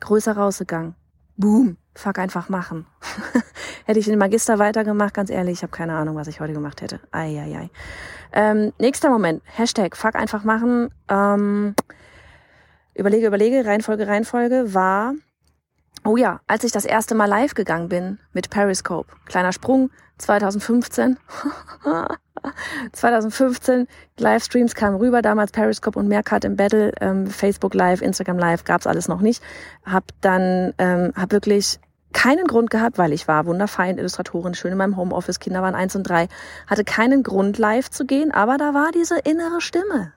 Größer 0.00 0.36
rausgegangen. 0.36 0.96
Boom, 1.36 1.76
fuck 1.94 2.18
einfach 2.18 2.48
machen. 2.48 2.86
hätte 3.84 3.98
ich 3.98 4.06
den 4.06 4.18
Magister 4.18 4.58
weitergemacht, 4.58 5.14
ganz 5.14 5.30
ehrlich, 5.30 5.58
ich 5.58 5.62
habe 5.62 5.72
keine 5.72 5.94
Ahnung, 5.94 6.16
was 6.16 6.28
ich 6.28 6.40
heute 6.40 6.52
gemacht 6.52 6.82
hätte. 6.82 7.00
Eieiei. 7.12 7.70
Ähm, 8.32 8.72
nächster 8.78 9.10
Moment, 9.10 9.42
Hashtag 9.44 9.96
fuck 9.96 10.14
einfach 10.14 10.44
machen. 10.44 10.90
Ähm, 11.08 11.74
überlege, 12.94 13.26
überlege, 13.26 13.64
Reihenfolge, 13.64 14.06
Reihenfolge 14.06 14.74
war 14.74 15.14
Oh 16.06 16.18
ja, 16.18 16.40
als 16.46 16.64
ich 16.64 16.72
das 16.72 16.84
erste 16.84 17.14
Mal 17.14 17.26
live 17.26 17.54
gegangen 17.54 17.88
bin 17.88 18.18
mit 18.34 18.50
Periscope, 18.50 19.10
kleiner 19.24 19.52
Sprung, 19.52 19.90
2015. 20.18 21.16
2015 22.92 23.88
Livestreams 24.18 24.74
kamen 24.74 24.96
rüber, 24.96 25.22
damals 25.22 25.50
Periscope 25.52 25.98
und 25.98 26.08
Meerkat 26.08 26.44
im 26.44 26.56
Battle, 26.56 26.92
ähm, 27.00 27.26
Facebook 27.26 27.72
Live, 27.72 28.02
Instagram 28.02 28.38
Live, 28.38 28.64
gab's 28.64 28.86
alles 28.86 29.08
noch 29.08 29.22
nicht. 29.22 29.42
Hab 29.86 30.04
dann, 30.20 30.74
ähm, 30.76 31.12
hab 31.16 31.32
wirklich 31.32 31.80
keinen 32.14 32.46
Grund 32.46 32.70
gehabt, 32.70 32.96
weil 32.96 33.12
ich 33.12 33.28
war 33.28 33.44
wunderfein 33.44 33.98
Illustratorin, 33.98 34.54
schön 34.54 34.72
in 34.72 34.78
meinem 34.78 34.96
Homeoffice, 34.96 35.40
Kinder 35.40 35.60
waren 35.60 35.74
eins 35.74 35.94
und 35.94 36.04
drei, 36.04 36.28
hatte 36.66 36.84
keinen 36.84 37.22
Grund 37.22 37.58
live 37.58 37.90
zu 37.90 38.06
gehen, 38.06 38.32
aber 38.32 38.56
da 38.56 38.72
war 38.72 38.92
diese 38.92 39.18
innere 39.18 39.60
Stimme. 39.60 40.12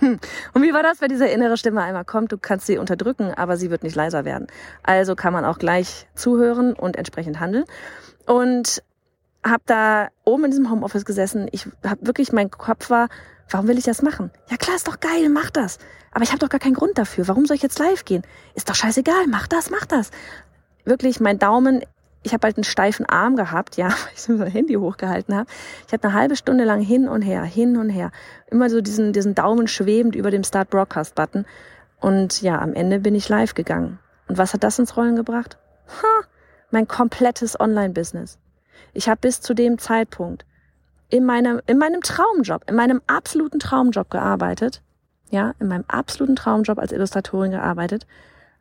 Und 0.54 0.62
wie 0.62 0.72
war 0.72 0.84
das, 0.84 1.00
wenn 1.00 1.08
diese 1.08 1.26
innere 1.26 1.56
Stimme 1.56 1.82
einmal 1.82 2.04
kommt? 2.04 2.30
Du 2.30 2.38
kannst 2.38 2.66
sie 2.66 2.78
unterdrücken, 2.78 3.34
aber 3.34 3.56
sie 3.56 3.68
wird 3.68 3.82
nicht 3.82 3.96
leiser 3.96 4.24
werden. 4.24 4.46
Also 4.84 5.16
kann 5.16 5.32
man 5.32 5.44
auch 5.44 5.58
gleich 5.58 6.06
zuhören 6.14 6.72
und 6.74 6.94
entsprechend 6.94 7.40
handeln. 7.40 7.64
Und 8.24 8.84
habe 9.44 9.62
da 9.66 10.08
oben 10.24 10.44
in 10.44 10.50
diesem 10.52 10.70
Homeoffice 10.70 11.04
gesessen. 11.04 11.48
Ich 11.50 11.66
habe 11.84 12.06
wirklich, 12.06 12.32
mein 12.32 12.50
Kopf 12.50 12.90
war, 12.90 13.08
warum 13.50 13.66
will 13.66 13.76
ich 13.76 13.84
das 13.84 14.02
machen? 14.02 14.30
Ja 14.48 14.56
klar, 14.56 14.76
ist 14.76 14.86
doch 14.86 15.00
geil, 15.00 15.28
mach 15.28 15.50
das. 15.50 15.78
Aber 16.12 16.22
ich 16.22 16.30
habe 16.30 16.38
doch 16.38 16.48
gar 16.48 16.60
keinen 16.60 16.74
Grund 16.74 16.96
dafür. 16.96 17.26
Warum 17.26 17.46
soll 17.46 17.56
ich 17.56 17.62
jetzt 17.62 17.78
live 17.78 18.04
gehen? 18.04 18.22
Ist 18.54 18.68
doch 18.68 18.74
scheißegal, 18.74 19.26
mach 19.28 19.48
das, 19.48 19.70
mach 19.70 19.86
das. 19.86 20.10
Wirklich, 20.84 21.20
mein 21.20 21.38
Daumen 21.38 21.82
ich 22.22 22.32
habe 22.32 22.46
halt 22.46 22.56
einen 22.56 22.64
steifen 22.64 23.06
Arm 23.06 23.36
gehabt, 23.36 23.76
ja, 23.76 23.88
weil 23.88 24.12
ich 24.14 24.22
so 24.22 24.32
mein 24.32 24.50
Handy 24.50 24.74
hochgehalten 24.74 25.34
habe. 25.34 25.48
Ich 25.86 25.92
hatte 25.92 26.08
eine 26.08 26.16
halbe 26.16 26.36
Stunde 26.36 26.64
lang 26.64 26.80
hin 26.80 27.08
und 27.08 27.22
her, 27.22 27.42
hin 27.42 27.76
und 27.76 27.90
her. 27.90 28.10
Immer 28.50 28.70
so 28.70 28.80
diesen, 28.80 29.12
diesen 29.12 29.34
Daumen 29.34 29.68
schwebend 29.68 30.14
über 30.14 30.30
dem 30.30 30.44
Start 30.44 30.70
Broadcast 30.70 31.14
Button. 31.14 31.44
Und 32.00 32.42
ja, 32.42 32.60
am 32.60 32.74
Ende 32.74 33.00
bin 33.00 33.14
ich 33.14 33.28
live 33.28 33.54
gegangen. 33.54 33.98
Und 34.28 34.38
was 34.38 34.54
hat 34.54 34.64
das 34.64 34.78
ins 34.78 34.96
Rollen 34.96 35.16
gebracht? 35.16 35.58
Ha, 36.02 36.26
mein 36.70 36.88
komplettes 36.88 37.58
Online-Business. 37.58 38.38
Ich 38.92 39.08
habe 39.08 39.20
bis 39.20 39.40
zu 39.40 39.54
dem 39.54 39.78
Zeitpunkt 39.78 40.44
in 41.08 41.24
meinem, 41.24 41.60
in 41.66 41.78
meinem 41.78 42.00
Traumjob, 42.00 42.68
in 42.68 42.74
meinem 42.74 43.02
absoluten 43.06 43.58
Traumjob 43.58 44.10
gearbeitet. 44.10 44.82
Ja, 45.30 45.54
in 45.60 45.68
meinem 45.68 45.84
absoluten 45.88 46.36
Traumjob 46.36 46.78
als 46.78 46.92
Illustratorin 46.92 47.52
gearbeitet 47.52 48.06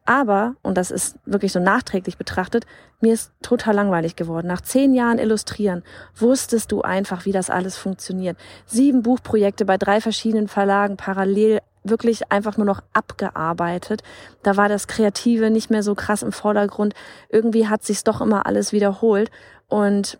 aber, 0.05 0.55
und 0.61 0.77
das 0.77 0.91
ist 0.91 1.17
wirklich 1.25 1.51
so 1.51 1.59
nachträglich 1.59 2.17
betrachtet, 2.17 2.65
mir 3.01 3.13
ist 3.13 3.31
total 3.41 3.75
langweilig 3.75 4.15
geworden. 4.15 4.47
Nach 4.47 4.61
zehn 4.61 4.93
Jahren 4.93 5.19
Illustrieren 5.19 5.83
wusstest 6.15 6.71
du 6.71 6.81
einfach, 6.81 7.25
wie 7.25 7.31
das 7.31 7.49
alles 7.49 7.77
funktioniert. 7.77 8.37
Sieben 8.65 9.03
Buchprojekte 9.03 9.65
bei 9.65 9.77
drei 9.77 10.01
verschiedenen 10.01 10.47
Verlagen 10.47 10.97
parallel 10.97 11.59
wirklich 11.83 12.31
einfach 12.31 12.57
nur 12.57 12.65
noch 12.65 12.81
abgearbeitet. 12.93 14.03
Da 14.43 14.57
war 14.57 14.69
das 14.69 14.87
Kreative 14.87 15.49
nicht 15.49 15.69
mehr 15.69 15.83
so 15.83 15.95
krass 15.95 16.23
im 16.23 16.31
Vordergrund. 16.31 16.93
Irgendwie 17.29 17.67
hat 17.67 17.83
sich's 17.83 18.03
doch 18.03 18.21
immer 18.21 18.45
alles 18.45 18.71
wiederholt. 18.71 19.31
Und 19.67 20.19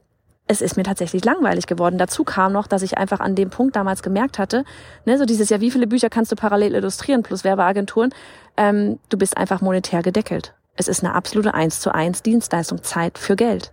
es 0.51 0.61
ist 0.61 0.75
mir 0.75 0.83
tatsächlich 0.83 1.23
langweilig 1.23 1.65
geworden. 1.65 1.97
Dazu 1.97 2.25
kam 2.25 2.51
noch, 2.51 2.67
dass 2.67 2.81
ich 2.81 2.97
einfach 2.97 3.21
an 3.21 3.35
dem 3.35 3.49
Punkt 3.49 3.77
damals 3.77 4.03
gemerkt 4.03 4.37
hatte, 4.37 4.65
ne, 5.05 5.17
so 5.17 5.23
dieses 5.23 5.49
Jahr, 5.49 5.61
wie 5.61 5.71
viele 5.71 5.87
Bücher 5.87 6.09
kannst 6.09 6.29
du 6.31 6.35
parallel 6.35 6.75
illustrieren 6.75 7.23
plus 7.23 7.45
Werbeagenturen? 7.45 8.13
Ähm, 8.57 8.99
du 9.07 9.17
bist 9.17 9.37
einfach 9.37 9.61
monetär 9.61 10.01
gedeckelt. 10.01 10.53
Es 10.75 10.89
ist 10.89 11.05
eine 11.05 11.15
absolute 11.15 11.53
eins 11.53 11.79
zu 11.79 11.95
eins 11.95 12.21
Dienstleistung, 12.21 12.83
Zeit 12.83 13.17
für 13.17 13.37
Geld. 13.37 13.71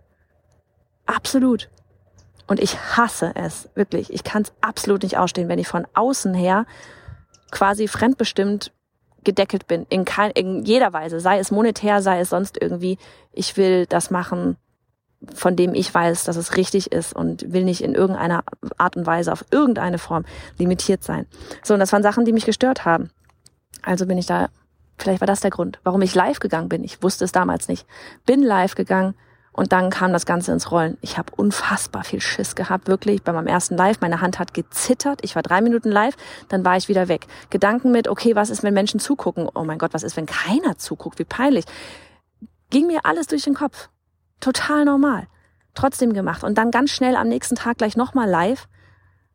Absolut. 1.04 1.68
Und 2.46 2.60
ich 2.60 2.78
hasse 2.96 3.32
es, 3.34 3.68
wirklich. 3.74 4.12
Ich 4.12 4.22
kann 4.22 4.42
es 4.42 4.52
absolut 4.60 5.02
nicht 5.02 5.18
ausstehen, 5.18 5.48
wenn 5.48 5.58
ich 5.58 5.66
von 5.66 5.84
außen 5.94 6.32
her 6.32 6.64
quasi 7.50 7.88
fremdbestimmt 7.88 8.72
gedeckelt 9.24 9.66
bin. 9.66 9.84
In, 9.88 10.04
kein, 10.04 10.30
in 10.30 10.64
jeder 10.64 10.92
Weise. 10.92 11.18
Sei 11.18 11.40
es 11.40 11.50
monetär, 11.50 12.02
sei 12.02 12.20
es 12.20 12.30
sonst 12.30 12.56
irgendwie. 12.60 12.98
Ich 13.32 13.56
will 13.56 13.86
das 13.86 14.10
machen, 14.10 14.56
von 15.34 15.56
dem 15.56 15.74
ich 15.74 15.92
weiß, 15.92 16.24
dass 16.24 16.36
es 16.36 16.56
richtig 16.56 16.92
ist 16.92 17.12
und 17.12 17.52
will 17.52 17.64
nicht 17.64 17.82
in 17.82 17.94
irgendeiner 17.94 18.44
Art 18.76 18.96
und 18.96 19.06
Weise 19.06 19.32
auf 19.32 19.44
irgendeine 19.50 19.98
Form 19.98 20.24
limitiert 20.58 21.02
sein. 21.02 21.26
So, 21.62 21.74
und 21.74 21.80
das 21.80 21.92
waren 21.92 22.02
Sachen, 22.02 22.24
die 22.24 22.32
mich 22.32 22.46
gestört 22.46 22.84
haben. 22.84 23.10
Also 23.82 24.06
bin 24.06 24.18
ich 24.18 24.26
da, 24.26 24.48
vielleicht 24.96 25.20
war 25.20 25.26
das 25.26 25.40
der 25.40 25.50
Grund, 25.50 25.80
warum 25.82 26.02
ich 26.02 26.14
live 26.14 26.38
gegangen 26.38 26.68
bin. 26.68 26.84
Ich 26.84 27.02
wusste 27.02 27.24
es 27.24 27.32
damals 27.32 27.68
nicht. 27.68 27.86
Bin 28.26 28.42
live 28.42 28.74
gegangen 28.74 29.14
und 29.52 29.72
dann 29.72 29.90
kam 29.90 30.12
das 30.12 30.24
Ganze 30.24 30.52
ins 30.52 30.70
Rollen. 30.70 30.98
Ich 31.00 31.18
habe 31.18 31.32
unfassbar 31.36 32.04
viel 32.04 32.20
Schiss 32.20 32.54
gehabt, 32.54 32.86
wirklich. 32.86 33.24
Bei 33.24 33.32
meinem 33.32 33.48
ersten 33.48 33.76
Live, 33.76 34.00
meine 34.00 34.20
Hand 34.20 34.38
hat 34.38 34.54
gezittert. 34.54 35.18
Ich 35.24 35.34
war 35.34 35.42
drei 35.42 35.60
Minuten 35.60 35.90
live, 35.90 36.14
dann 36.48 36.64
war 36.64 36.76
ich 36.76 36.88
wieder 36.88 37.08
weg. 37.08 37.26
Gedanken 37.50 37.90
mit, 37.90 38.06
okay, 38.06 38.36
was 38.36 38.50
ist, 38.50 38.62
wenn 38.62 38.72
Menschen 38.72 39.00
zugucken? 39.00 39.48
Oh 39.52 39.64
mein 39.64 39.78
Gott, 39.78 39.94
was 39.94 40.04
ist, 40.04 40.16
wenn 40.16 40.26
keiner 40.26 40.78
zuguckt? 40.78 41.18
Wie 41.18 41.24
peinlich. 41.24 41.64
Ging 42.70 42.86
mir 42.86 43.00
alles 43.02 43.26
durch 43.26 43.42
den 43.42 43.54
Kopf. 43.54 43.88
Total 44.40 44.84
normal. 44.84 45.26
Trotzdem 45.74 46.12
gemacht. 46.12 46.44
Und 46.44 46.58
dann 46.58 46.70
ganz 46.70 46.90
schnell 46.90 47.16
am 47.16 47.28
nächsten 47.28 47.54
Tag 47.54 47.78
gleich 47.78 47.96
nochmal 47.96 48.28
live, 48.28 48.68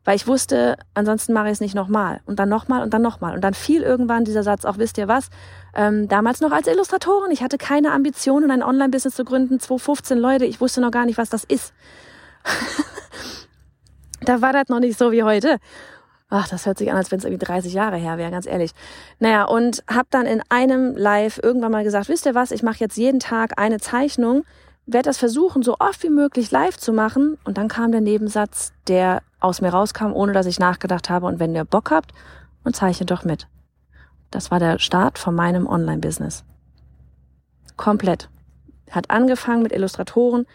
weil 0.04 0.16
ich 0.16 0.26
wusste, 0.26 0.76
ansonsten 0.92 1.32
mache 1.32 1.46
ich 1.46 1.52
es 1.52 1.60
nicht 1.60 1.74
nochmal. 1.74 2.20
Und 2.26 2.38
dann 2.38 2.48
nochmal 2.48 2.82
und 2.82 2.92
dann 2.92 3.02
nochmal. 3.02 3.34
Und 3.34 3.42
dann 3.42 3.54
fiel 3.54 3.82
irgendwann 3.82 4.24
dieser 4.24 4.42
Satz, 4.42 4.64
auch 4.64 4.78
wisst 4.78 4.98
ihr 4.98 5.08
was, 5.08 5.28
ähm, 5.74 6.08
damals 6.08 6.40
noch 6.40 6.52
als 6.52 6.66
Illustratorin. 6.66 7.30
Ich 7.30 7.42
hatte 7.42 7.56
keine 7.56 7.92
Ambitionen, 7.92 8.50
ein 8.50 8.62
Online-Business 8.62 9.14
zu 9.14 9.24
gründen. 9.24 9.58
2015 9.60 10.18
Leute, 10.18 10.44
ich 10.44 10.60
wusste 10.60 10.80
noch 10.80 10.90
gar 10.90 11.06
nicht, 11.06 11.16
was 11.16 11.30
das 11.30 11.44
ist. 11.44 11.72
da 14.22 14.42
war 14.42 14.52
das 14.52 14.68
noch 14.68 14.80
nicht 14.80 14.98
so 14.98 15.12
wie 15.12 15.22
heute. 15.22 15.58
Ach, 16.28 16.48
das 16.48 16.66
hört 16.66 16.78
sich 16.78 16.90
an, 16.90 16.96
als 16.96 17.10
wenn 17.10 17.18
es 17.18 17.24
irgendwie 17.24 17.44
30 17.44 17.72
Jahre 17.72 17.96
her 17.96 18.18
wäre, 18.18 18.30
ganz 18.30 18.46
ehrlich. 18.46 18.72
Naja, 19.20 19.44
und 19.44 19.84
habe 19.88 20.08
dann 20.10 20.26
in 20.26 20.42
einem 20.48 20.96
Live 20.96 21.38
irgendwann 21.42 21.70
mal 21.70 21.84
gesagt, 21.84 22.08
wisst 22.08 22.26
ihr 22.26 22.34
was, 22.34 22.50
ich 22.50 22.62
mache 22.62 22.80
jetzt 22.80 22.96
jeden 22.96 23.20
Tag 23.20 23.58
eine 23.58 23.78
Zeichnung, 23.78 24.44
werde 24.86 25.08
das 25.08 25.18
versuchen, 25.18 25.62
so 25.62 25.76
oft 25.78 26.02
wie 26.02 26.10
möglich 26.10 26.50
live 26.50 26.76
zu 26.76 26.92
machen. 26.92 27.38
Und 27.44 27.58
dann 27.58 27.68
kam 27.68 27.92
der 27.92 28.00
Nebensatz, 28.00 28.72
der 28.86 29.22
aus 29.40 29.60
mir 29.60 29.70
rauskam, 29.70 30.12
ohne 30.12 30.32
dass 30.32 30.46
ich 30.46 30.58
nachgedacht 30.58 31.10
habe. 31.10 31.26
Und 31.26 31.38
wenn 31.38 31.54
ihr 31.54 31.64
Bock 31.64 31.90
habt, 31.90 32.12
und 32.64 32.74
zeichnet 32.74 33.10
doch 33.10 33.24
mit. 33.24 33.46
Das 34.30 34.50
war 34.50 34.58
der 34.58 34.78
Start 34.80 35.18
von 35.18 35.34
meinem 35.34 35.66
Online-Business. 35.66 36.44
Komplett. 37.76 38.28
Hat 38.90 39.10
angefangen 39.10 39.62
mit 39.62 39.72
Illustratoren. 39.72 40.46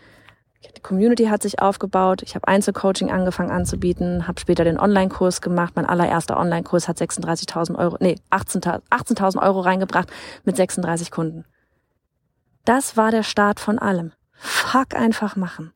Die 0.76 0.82
Community 0.82 1.26
hat 1.26 1.42
sich 1.42 1.62
aufgebaut. 1.62 2.22
Ich 2.22 2.36
habe 2.36 2.48
Einzelcoaching 2.48 3.12
angefangen 3.12 3.52
anzubieten, 3.52 4.28
habe 4.28 4.42
später 4.42 4.66
den 4.66 4.80
Online-Kurs 4.80 5.40
gemacht. 5.40 5.74
Mein 5.76 5.86
allererster 5.86 6.38
Online-Kurs 6.38 6.90
hat 6.90 6.98
36.000 6.98 7.78
Euro, 7.78 7.96
nee, 8.02 8.16
18.000 8.30 8.82
18 8.90 9.40
Euro 9.40 9.62
reingebracht 9.62 10.10
mit 10.44 10.58
36 10.58 11.12
Kunden. 11.12 11.46
Das 12.66 12.98
war 12.98 13.12
der 13.12 13.24
Start 13.24 13.62
von 13.62 13.80
allem. 13.80 14.12
Fuck 14.40 14.96
einfach 14.96 15.36
machen. 15.36 15.74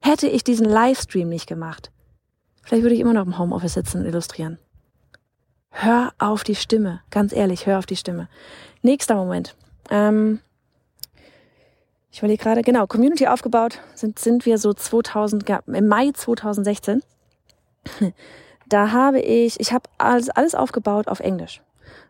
Hätte 0.00 0.26
ich 0.26 0.44
diesen 0.44 0.66
Livestream 0.66 1.28
nicht 1.28 1.46
gemacht, 1.46 1.90
vielleicht 2.62 2.82
würde 2.82 2.94
ich 2.94 3.00
immer 3.00 3.12
noch 3.12 3.24
im 3.24 3.38
Homeoffice 3.38 3.74
sitzen 3.74 4.00
und 4.00 4.06
illustrieren. 4.06 4.58
Hör 5.70 6.12
auf 6.18 6.44
die 6.44 6.54
Stimme. 6.54 7.00
Ganz 7.10 7.32
ehrlich, 7.32 7.66
hör 7.66 7.78
auf 7.78 7.86
die 7.86 7.96
Stimme. 7.96 8.28
Nächster 8.82 9.14
Moment. 9.14 9.56
Ähm, 9.90 10.40
ich 12.10 12.18
überlege 12.18 12.42
gerade, 12.42 12.62
genau, 12.62 12.86
Community 12.86 13.26
aufgebaut 13.26 13.80
sind, 13.94 14.18
sind 14.18 14.44
wir 14.44 14.58
so 14.58 14.74
2000, 14.74 15.44
im 15.66 15.88
Mai 15.88 16.10
2016. 16.12 17.02
Da 18.68 18.90
habe 18.90 19.20
ich, 19.20 19.60
ich 19.60 19.74
habe 19.74 19.90
alles, 19.98 20.30
alles 20.30 20.54
aufgebaut 20.54 21.06
auf 21.06 21.20
Englisch. 21.20 21.60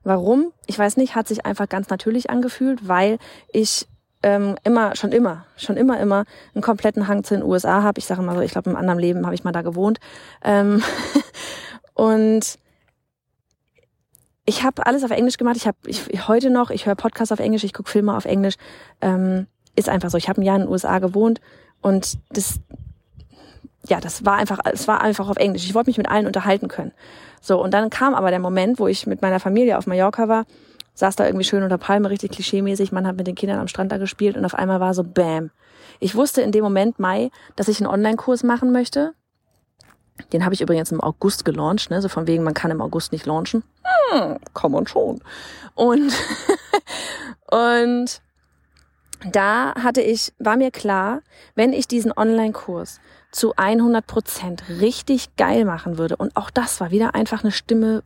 Warum? 0.04 0.52
Ich 0.66 0.78
weiß 0.78 0.96
nicht, 0.96 1.16
hat 1.16 1.26
sich 1.26 1.44
einfach 1.44 1.68
ganz 1.68 1.88
natürlich 1.88 2.30
angefühlt, 2.30 2.86
weil 2.86 3.18
ich 3.52 3.88
ähm, 4.22 4.56
immer, 4.64 4.96
schon 4.96 5.12
immer, 5.12 5.46
schon 5.56 5.76
immer, 5.76 5.98
immer 6.00 6.24
einen 6.54 6.62
kompletten 6.62 7.08
Hang 7.08 7.24
zu 7.24 7.34
den 7.34 7.42
USA 7.42 7.82
habe. 7.82 7.98
Ich 7.98 8.06
sage 8.06 8.22
mal 8.22 8.34
so, 8.34 8.40
ich 8.40 8.52
glaube, 8.52 8.70
im 8.70 8.76
anderen 8.76 8.98
Leben 8.98 9.24
habe 9.24 9.34
ich 9.34 9.44
mal 9.44 9.52
da 9.52 9.62
gewohnt. 9.62 9.98
Ähm 10.44 10.82
und 11.94 12.58
ich 14.44 14.64
habe 14.64 14.86
alles 14.86 15.04
auf 15.04 15.10
Englisch 15.10 15.36
gemacht. 15.36 15.56
Ich 15.56 15.66
habe 15.66 15.76
ich, 15.86 16.28
heute 16.28 16.50
noch, 16.50 16.70
ich 16.70 16.86
höre 16.86 16.94
Podcasts 16.94 17.32
auf 17.32 17.40
Englisch, 17.40 17.64
ich 17.64 17.72
gucke 17.72 17.90
Filme 17.90 18.16
auf 18.16 18.24
Englisch. 18.24 18.54
Ähm, 19.00 19.46
ist 19.76 19.88
einfach 19.88 20.10
so. 20.10 20.18
Ich 20.18 20.28
habe 20.28 20.40
ein 20.40 20.44
Jahr 20.44 20.56
in 20.56 20.62
den 20.62 20.70
USA 20.70 20.98
gewohnt 20.98 21.40
und 21.80 22.18
das, 22.30 22.60
ja, 23.88 24.00
das 24.00 24.24
war 24.24 24.36
einfach, 24.36 24.58
es 24.64 24.86
war 24.88 25.00
einfach 25.00 25.28
auf 25.28 25.36
Englisch. 25.36 25.64
Ich 25.64 25.74
wollte 25.74 25.90
mich 25.90 25.98
mit 25.98 26.08
allen 26.08 26.26
unterhalten 26.26 26.68
können. 26.68 26.92
So 27.40 27.62
und 27.62 27.72
dann 27.72 27.90
kam 27.90 28.14
aber 28.14 28.30
der 28.30 28.38
Moment, 28.40 28.78
wo 28.78 28.86
ich 28.86 29.06
mit 29.06 29.22
meiner 29.22 29.40
Familie 29.40 29.78
auf 29.78 29.86
Mallorca 29.86 30.28
war 30.28 30.44
saß 30.94 31.16
da 31.16 31.26
irgendwie 31.26 31.44
schön 31.44 31.62
unter 31.62 31.78
Palme, 31.78 32.10
richtig 32.10 32.32
klischeemäßig. 32.32 32.92
Man 32.92 33.06
hat 33.06 33.16
mit 33.16 33.26
den 33.26 33.34
Kindern 33.34 33.58
am 33.58 33.68
Strand 33.68 33.92
da 33.92 33.98
gespielt 33.98 34.36
und 34.36 34.44
auf 34.44 34.54
einmal 34.54 34.80
war 34.80 34.94
so 34.94 35.02
Bam. 35.04 35.50
Ich 36.00 36.14
wusste 36.14 36.42
in 36.42 36.52
dem 36.52 36.64
Moment, 36.64 36.98
Mai, 36.98 37.30
dass 37.56 37.68
ich 37.68 37.80
einen 37.80 37.90
Online-Kurs 37.90 38.42
machen 38.42 38.72
möchte. 38.72 39.14
Den 40.32 40.44
habe 40.44 40.54
ich 40.54 40.60
übrigens 40.60 40.92
im 40.92 41.00
August 41.00 41.44
gelauncht, 41.44 41.90
ne? 41.90 42.02
so 42.02 42.08
von 42.08 42.26
wegen, 42.26 42.44
man 42.44 42.54
kann 42.54 42.70
im 42.70 42.80
August 42.80 43.12
nicht 43.12 43.26
launchen. 43.26 43.64
Hm, 44.10 44.38
kann 44.54 44.72
man 44.72 44.86
schon. 44.86 45.20
Und, 45.74 46.12
und 47.50 48.20
da 49.30 49.74
hatte 49.74 50.00
ich, 50.00 50.32
war 50.38 50.56
mir 50.56 50.70
klar, 50.70 51.20
wenn 51.54 51.72
ich 51.72 51.86
diesen 51.88 52.12
Online-Kurs 52.16 53.00
zu 53.30 53.54
100 53.56 54.06
Prozent 54.06 54.62
richtig 54.68 55.36
geil 55.36 55.64
machen 55.64 55.96
würde, 55.96 56.16
und 56.16 56.36
auch 56.36 56.50
das 56.50 56.80
war 56.80 56.90
wieder 56.90 57.14
einfach 57.14 57.42
eine 57.42 57.52
Stimme, 57.52 58.02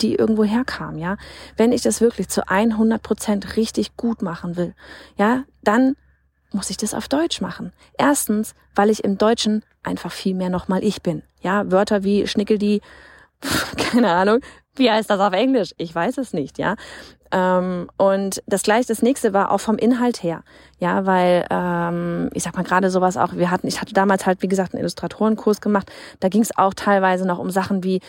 die 0.00 0.14
irgendwo 0.14 0.44
herkam, 0.44 0.98
ja, 0.98 1.16
wenn 1.56 1.72
ich 1.72 1.82
das 1.82 2.00
wirklich 2.00 2.28
zu 2.28 2.48
100 2.48 3.02
Prozent 3.02 3.56
richtig 3.56 3.96
gut 3.96 4.22
machen 4.22 4.56
will, 4.56 4.74
ja, 5.16 5.44
dann 5.62 5.96
muss 6.52 6.70
ich 6.70 6.76
das 6.76 6.94
auf 6.94 7.08
Deutsch 7.08 7.40
machen. 7.40 7.72
Erstens, 7.96 8.54
weil 8.74 8.90
ich 8.90 9.04
im 9.04 9.18
Deutschen 9.18 9.62
einfach 9.82 10.10
viel 10.10 10.34
mehr 10.34 10.50
nochmal 10.50 10.82
ich 10.82 11.02
bin. 11.02 11.22
Ja, 11.42 11.70
Wörter 11.70 12.02
wie 12.02 12.26
Schnickel 12.26 12.58
die, 12.58 12.80
keine 13.76 14.10
Ahnung, 14.10 14.40
wie 14.76 14.90
heißt 14.90 15.10
das 15.10 15.20
auf 15.20 15.32
Englisch? 15.32 15.74
Ich 15.76 15.94
weiß 15.94 16.18
es 16.18 16.32
nicht, 16.32 16.58
ja. 16.58 16.76
Ähm, 17.32 17.88
und 17.96 18.42
das 18.46 18.62
gleiche, 18.62 18.88
das 18.88 19.02
nächste 19.02 19.32
war 19.32 19.52
auch 19.52 19.60
vom 19.60 19.76
Inhalt 19.76 20.22
her, 20.22 20.42
ja, 20.78 21.06
weil 21.06 21.46
ähm, 21.50 22.30
ich 22.34 22.42
sag 22.42 22.56
mal 22.56 22.64
gerade 22.64 22.90
sowas 22.90 23.16
auch. 23.16 23.34
Wir 23.34 23.50
hatten, 23.50 23.68
ich 23.68 23.80
hatte 23.80 23.94
damals 23.94 24.26
halt 24.26 24.42
wie 24.42 24.48
gesagt 24.48 24.74
einen 24.74 24.80
Illustratorenkurs 24.80 25.60
gemacht. 25.60 25.90
Da 26.18 26.28
ging 26.28 26.42
es 26.42 26.56
auch 26.56 26.74
teilweise 26.74 27.26
noch 27.26 27.38
um 27.38 27.50
Sachen 27.50 27.84
wie 27.84 28.00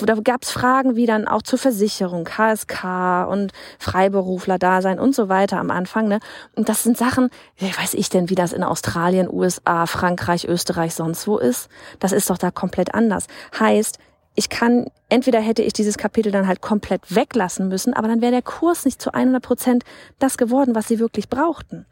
da 0.00 0.14
gab 0.14 0.42
es 0.42 0.50
Fragen 0.50 0.96
wie 0.96 1.06
dann 1.06 1.28
auch 1.28 1.42
zur 1.42 1.58
Versicherung, 1.58 2.24
KSK 2.24 3.26
und 3.28 3.52
Freiberufler 3.78 4.58
Dasein 4.58 4.98
und 4.98 5.14
so 5.14 5.28
weiter 5.28 5.58
am 5.58 5.70
Anfang. 5.70 6.08
Ne? 6.08 6.20
Und 6.54 6.68
das 6.68 6.82
sind 6.82 6.96
Sachen, 6.96 7.28
wie 7.56 7.66
weiß 7.66 7.94
ich 7.94 8.08
denn, 8.08 8.30
wie 8.30 8.34
das 8.34 8.52
in 8.52 8.64
Australien, 8.64 9.28
USA, 9.30 9.86
Frankreich, 9.86 10.46
Österreich, 10.46 10.94
sonst 10.94 11.26
wo 11.26 11.38
ist. 11.38 11.68
Das 11.98 12.12
ist 12.12 12.30
doch 12.30 12.38
da 12.38 12.50
komplett 12.50 12.94
anders. 12.94 13.26
Heißt, 13.58 13.98
ich 14.34 14.48
kann, 14.48 14.86
entweder 15.08 15.40
hätte 15.40 15.62
ich 15.62 15.72
dieses 15.72 15.98
Kapitel 15.98 16.32
dann 16.32 16.46
halt 16.46 16.62
komplett 16.62 17.14
weglassen 17.14 17.68
müssen, 17.68 17.92
aber 17.92 18.08
dann 18.08 18.22
wäre 18.22 18.32
der 18.32 18.42
Kurs 18.42 18.84
nicht 18.84 19.00
zu 19.00 19.12
100 19.12 19.42
Prozent 19.42 19.84
das 20.18 20.38
geworden, 20.38 20.74
was 20.74 20.88
sie 20.88 20.98
wirklich 20.98 21.28
brauchten. 21.28 21.86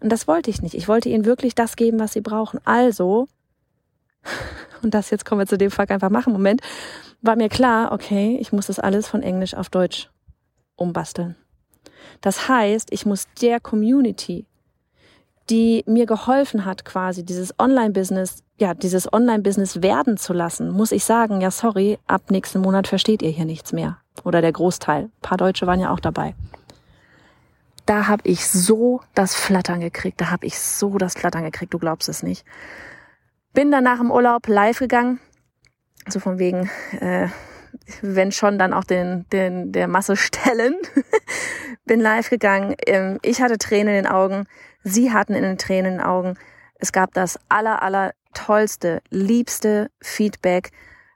Und 0.00 0.10
das 0.10 0.28
wollte 0.28 0.50
ich 0.50 0.62
nicht. 0.62 0.74
Ich 0.74 0.88
wollte 0.88 1.08
ihnen 1.08 1.24
wirklich 1.24 1.54
das 1.54 1.76
geben, 1.76 1.98
was 1.98 2.12
sie 2.12 2.20
brauchen. 2.20 2.60
Also, 2.64 3.28
und 4.82 4.94
das 4.94 5.10
jetzt 5.10 5.24
kommen 5.24 5.40
wir 5.40 5.46
zu 5.46 5.58
dem 5.58 5.70
Fuck 5.70 5.90
einfach 5.90 6.10
machen, 6.10 6.32
Moment, 6.32 6.62
war 7.20 7.36
mir 7.36 7.48
klar, 7.48 7.92
okay, 7.92 8.38
ich 8.40 8.52
muss 8.52 8.68
das 8.68 8.78
alles 8.78 9.08
von 9.08 9.22
Englisch 9.22 9.54
auf 9.54 9.68
Deutsch 9.68 10.08
umbasteln. 10.76 11.36
Das 12.20 12.48
heißt, 12.48 12.92
ich 12.92 13.04
muss 13.04 13.26
der 13.40 13.60
Community, 13.60 14.46
die 15.50 15.84
mir 15.86 16.06
geholfen 16.06 16.64
hat, 16.64 16.84
quasi 16.84 17.24
dieses 17.24 17.58
Online-Business, 17.58 18.42
ja, 18.58 18.74
dieses 18.74 19.12
Online-Business 19.12 19.82
werden 19.82 20.16
zu 20.16 20.32
lassen, 20.32 20.70
muss 20.70 20.92
ich 20.92 21.04
sagen, 21.04 21.40
ja, 21.40 21.50
sorry, 21.50 21.98
ab 22.06 22.30
nächsten 22.30 22.60
Monat 22.60 22.86
versteht 22.86 23.22
ihr 23.22 23.30
hier 23.30 23.46
nichts 23.46 23.72
mehr. 23.72 23.98
Oder 24.24 24.40
der 24.40 24.52
Großteil. 24.52 25.04
Ein 25.04 25.12
paar 25.22 25.38
Deutsche 25.38 25.66
waren 25.66 25.80
ja 25.80 25.90
auch 25.90 26.00
dabei. 26.00 26.34
Da 27.86 28.06
habe 28.06 28.22
ich 28.28 28.46
so 28.46 29.00
das 29.14 29.34
Flattern 29.34 29.80
gekriegt. 29.80 30.20
Da 30.20 30.30
habe 30.30 30.44
ich 30.44 30.58
so 30.58 30.98
das 30.98 31.14
Flattern 31.14 31.44
gekriegt, 31.44 31.72
du 31.72 31.78
glaubst 31.78 32.08
es 32.08 32.22
nicht. 32.22 32.44
Bin 33.54 33.70
danach 33.70 34.00
im 34.00 34.10
Urlaub 34.10 34.46
live 34.46 34.78
gegangen. 34.78 35.20
So 36.06 36.20
von 36.20 36.38
wegen, 36.38 36.68
äh, 37.00 37.28
wenn 38.02 38.32
schon, 38.32 38.58
dann 38.58 38.74
auch 38.74 38.84
den, 38.84 39.24
den 39.32 39.72
der 39.72 39.88
Masse 39.88 40.16
stellen. 40.16 40.76
Bin 41.86 42.00
live 42.00 42.28
gegangen. 42.28 42.74
Ähm, 42.86 43.18
ich 43.22 43.40
hatte 43.40 43.56
Tränen 43.56 43.94
in 43.94 44.04
den 44.04 44.12
Augen. 44.12 44.46
Sie 44.88 45.12
hatten 45.12 45.34
in 45.34 45.42
den 45.42 45.58
Tränen 45.58 45.92
in 45.92 45.98
den 45.98 46.06
Augen. 46.06 46.34
Es 46.76 46.92
gab 46.92 47.12
das 47.14 47.38
aller, 47.48 47.82
aller 47.82 48.12
tollste, 48.34 49.02
liebste 49.10 49.90
Feedback. 50.00 50.70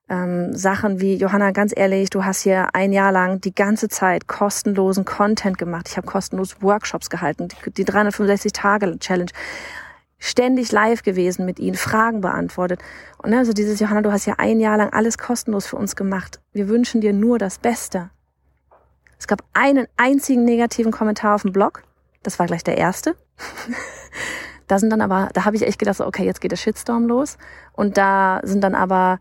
Ähm, 0.09 0.55
Sachen 0.55 1.01
wie, 1.01 1.15
Johanna, 1.17 1.53
ganz 1.53 1.73
ehrlich, 1.75 2.11
du 2.11 2.25
hast 2.25 2.43
hier 2.43 2.75
ein 2.75 2.93
Jahr 2.93 3.13
lang 3.13 3.41
die 3.41 3.55
ganze 3.55 3.89
Zeit 3.89 4.27
kostenlosen 4.27 5.05
Content 5.05 5.59
gemacht. 5.59 5.89
Ich 5.89 5.97
habe 5.97 6.07
kostenlos 6.07 6.61
Workshops 6.61 7.09
gehalten, 7.09 7.49
die, 7.49 7.71
die 7.71 7.85
365-Tage-Challenge 7.85 9.31
ständig 10.19 10.71
live 10.71 11.03
gewesen 11.03 11.47
mit 11.47 11.59
ihnen, 11.59 11.77
Fragen 11.77 12.21
beantwortet. 12.21 12.81
Und 13.19 13.31
ne, 13.31 13.39
also 13.39 13.53
dieses 13.53 13.81
Johanna, 13.81 14.03
du 14.03 14.13
hast 14.13 14.27
ja 14.27 14.35
ein 14.39 14.61
Jahr 14.61 14.77
lang 14.77 14.93
alles 14.93 15.19
kostenlos 15.19 15.67
für 15.67 15.77
uns 15.77 15.97
gemacht. 15.97 16.41
Wir 16.53 16.69
wünschen 16.69 17.01
dir 17.01 17.13
nur 17.13 17.39
das 17.39 17.59
Beste. 17.59 18.11
Es 19.19 19.27
gab 19.27 19.43
einen 19.53 19.87
einzigen 19.97 20.45
negativen 20.45 20.93
Kommentar 20.93 21.37
auf 21.37 21.43
dem 21.43 21.53
Blog. 21.53 21.85
Das 22.23 22.39
war 22.39 22.47
gleich 22.47 22.65
der 22.65 22.79
erste. 22.79 23.17
da 24.67 24.79
sind 24.79 24.91
dann 24.91 25.01
aber, 25.01 25.31
da 25.33 25.45
habe 25.45 25.57
ich 25.57 25.63
echt 25.63 25.79
gedacht, 25.79 25.97
so, 25.97 26.07
okay, 26.07 26.25
jetzt 26.25 26.41
geht 26.41 26.53
der 26.53 26.57
Shitstorm 26.57 27.07
los. 27.07 27.39
Und 27.73 27.97
da 27.97 28.41
sind 28.45 28.63
dann 28.63 28.75
aber, 28.75 29.21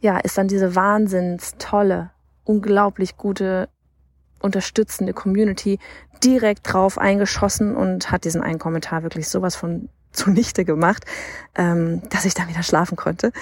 ja, 0.00 0.18
ist 0.18 0.38
dann 0.38 0.48
diese 0.48 0.74
wahnsinns 0.74 1.54
tolle, 1.58 2.10
unglaublich 2.44 3.16
gute, 3.16 3.68
unterstützende 4.40 5.12
Community 5.12 5.78
direkt 6.22 6.72
drauf 6.72 6.98
eingeschossen 6.98 7.76
und 7.76 8.10
hat 8.10 8.24
diesen 8.24 8.42
einen 8.42 8.58
Kommentar 8.58 9.02
wirklich 9.02 9.28
sowas 9.28 9.56
von 9.56 9.88
zunichte 10.12 10.64
gemacht, 10.64 11.04
ähm, 11.54 12.02
dass 12.10 12.26
ich 12.26 12.34
dann 12.34 12.48
wieder 12.48 12.62
schlafen 12.62 12.96
konnte. 12.96 13.32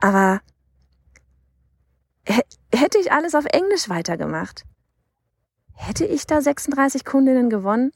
Aber 0.00 0.40
hätte 2.24 2.98
ich 2.98 3.12
alles 3.12 3.34
auf 3.34 3.44
Englisch 3.46 3.88
weitergemacht, 3.88 4.64
hätte 5.74 6.04
ich 6.04 6.26
da 6.26 6.40
36 6.40 7.04
Kundinnen 7.04 7.50
gewonnen? 7.50 7.92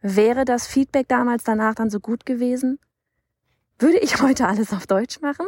Wäre 0.00 0.44
das 0.44 0.66
Feedback 0.66 1.08
damals 1.08 1.44
danach 1.44 1.74
dann 1.74 1.90
so 1.90 2.00
gut 2.00 2.26
gewesen? 2.26 2.78
Würde 3.78 3.98
ich 3.98 4.20
heute 4.22 4.46
alles 4.46 4.72
auf 4.72 4.86
Deutsch 4.86 5.20
machen? 5.20 5.46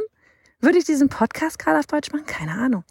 Würde 0.60 0.78
ich 0.78 0.84
diesen 0.84 1.08
Podcast 1.08 1.58
gerade 1.58 1.78
auf 1.78 1.86
Deutsch 1.86 2.12
machen? 2.12 2.26
Keine 2.26 2.52
Ahnung. 2.52 2.84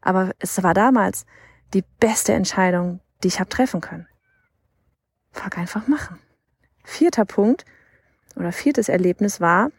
Aber 0.00 0.32
es 0.38 0.62
war 0.62 0.74
damals 0.74 1.26
die 1.74 1.84
beste 2.00 2.32
Entscheidung, 2.32 3.00
die 3.22 3.28
ich 3.28 3.40
habe 3.40 3.48
treffen 3.48 3.80
können. 3.80 4.06
Fuck 5.32 5.58
einfach 5.58 5.88
machen. 5.88 6.18
Vierter 6.84 7.24
Punkt, 7.24 7.64
oder 8.36 8.52
viertes 8.52 8.88
Erlebnis 8.88 9.40
war, 9.40 9.70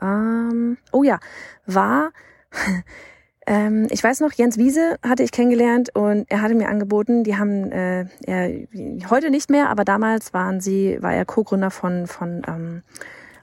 ähm, 0.00 0.78
oh 0.92 1.02
ja, 1.02 1.18
war, 1.66 2.12
ähm, 3.46 3.86
ich 3.90 4.02
weiß 4.02 4.20
noch, 4.20 4.32
Jens 4.32 4.56
Wiese 4.56 4.96
hatte 5.06 5.22
ich 5.22 5.30
kennengelernt 5.30 5.94
und 5.94 6.30
er 6.30 6.40
hatte 6.40 6.54
mir 6.54 6.68
angeboten, 6.68 7.24
die 7.24 7.36
haben, 7.36 7.70
äh, 7.72 8.06
er, 8.26 8.66
heute 9.10 9.30
nicht 9.30 9.50
mehr, 9.50 9.68
aber 9.68 9.84
damals 9.84 10.32
waren 10.32 10.60
sie, 10.60 10.98
war 11.00 11.14
er 11.14 11.24
Co-Gründer 11.24 11.70
von, 11.70 12.06
von 12.06 12.42
ähm, 12.48 12.82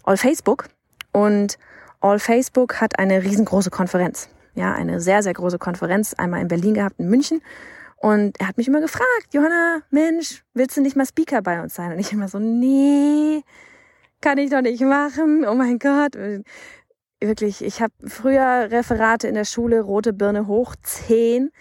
All 0.03 0.17
Facebook 0.17 0.67
und 1.11 1.57
All 1.99 2.17
Facebook 2.17 2.81
hat 2.81 2.97
eine 2.97 3.23
riesengroße 3.23 3.69
Konferenz. 3.69 4.29
Ja, 4.55 4.73
eine 4.73 4.99
sehr, 4.99 5.23
sehr 5.23 5.33
große 5.33 5.59
Konferenz, 5.59 6.13
einmal 6.15 6.41
in 6.41 6.47
Berlin 6.47 6.73
gehabt, 6.73 6.99
in 6.99 7.09
München. 7.09 7.41
Und 7.97 8.39
er 8.39 8.47
hat 8.47 8.57
mich 8.57 8.67
immer 8.67 8.81
gefragt, 8.81 9.27
Johanna, 9.31 9.81
Mensch, 9.91 10.43
willst 10.55 10.75
du 10.75 10.81
nicht 10.81 10.95
mal 10.95 11.05
Speaker 11.05 11.43
bei 11.43 11.61
uns 11.61 11.75
sein? 11.75 11.91
Und 11.91 11.99
ich 11.99 12.11
immer 12.11 12.27
so, 12.27 12.39
nee, 12.39 13.43
kann 14.19 14.39
ich 14.39 14.49
doch 14.49 14.61
nicht 14.61 14.81
machen. 14.81 15.45
Oh 15.47 15.53
mein 15.53 15.77
Gott. 15.77 16.15
Wirklich, 17.21 17.63
ich 17.63 17.81
habe 17.81 17.93
früher 18.07 18.69
Referate 18.71 19.27
in 19.27 19.35
der 19.35 19.45
Schule, 19.45 19.81
rote 19.81 20.11
Birne 20.11 20.47
hoch, 20.47 20.75
zehn, 20.81 21.51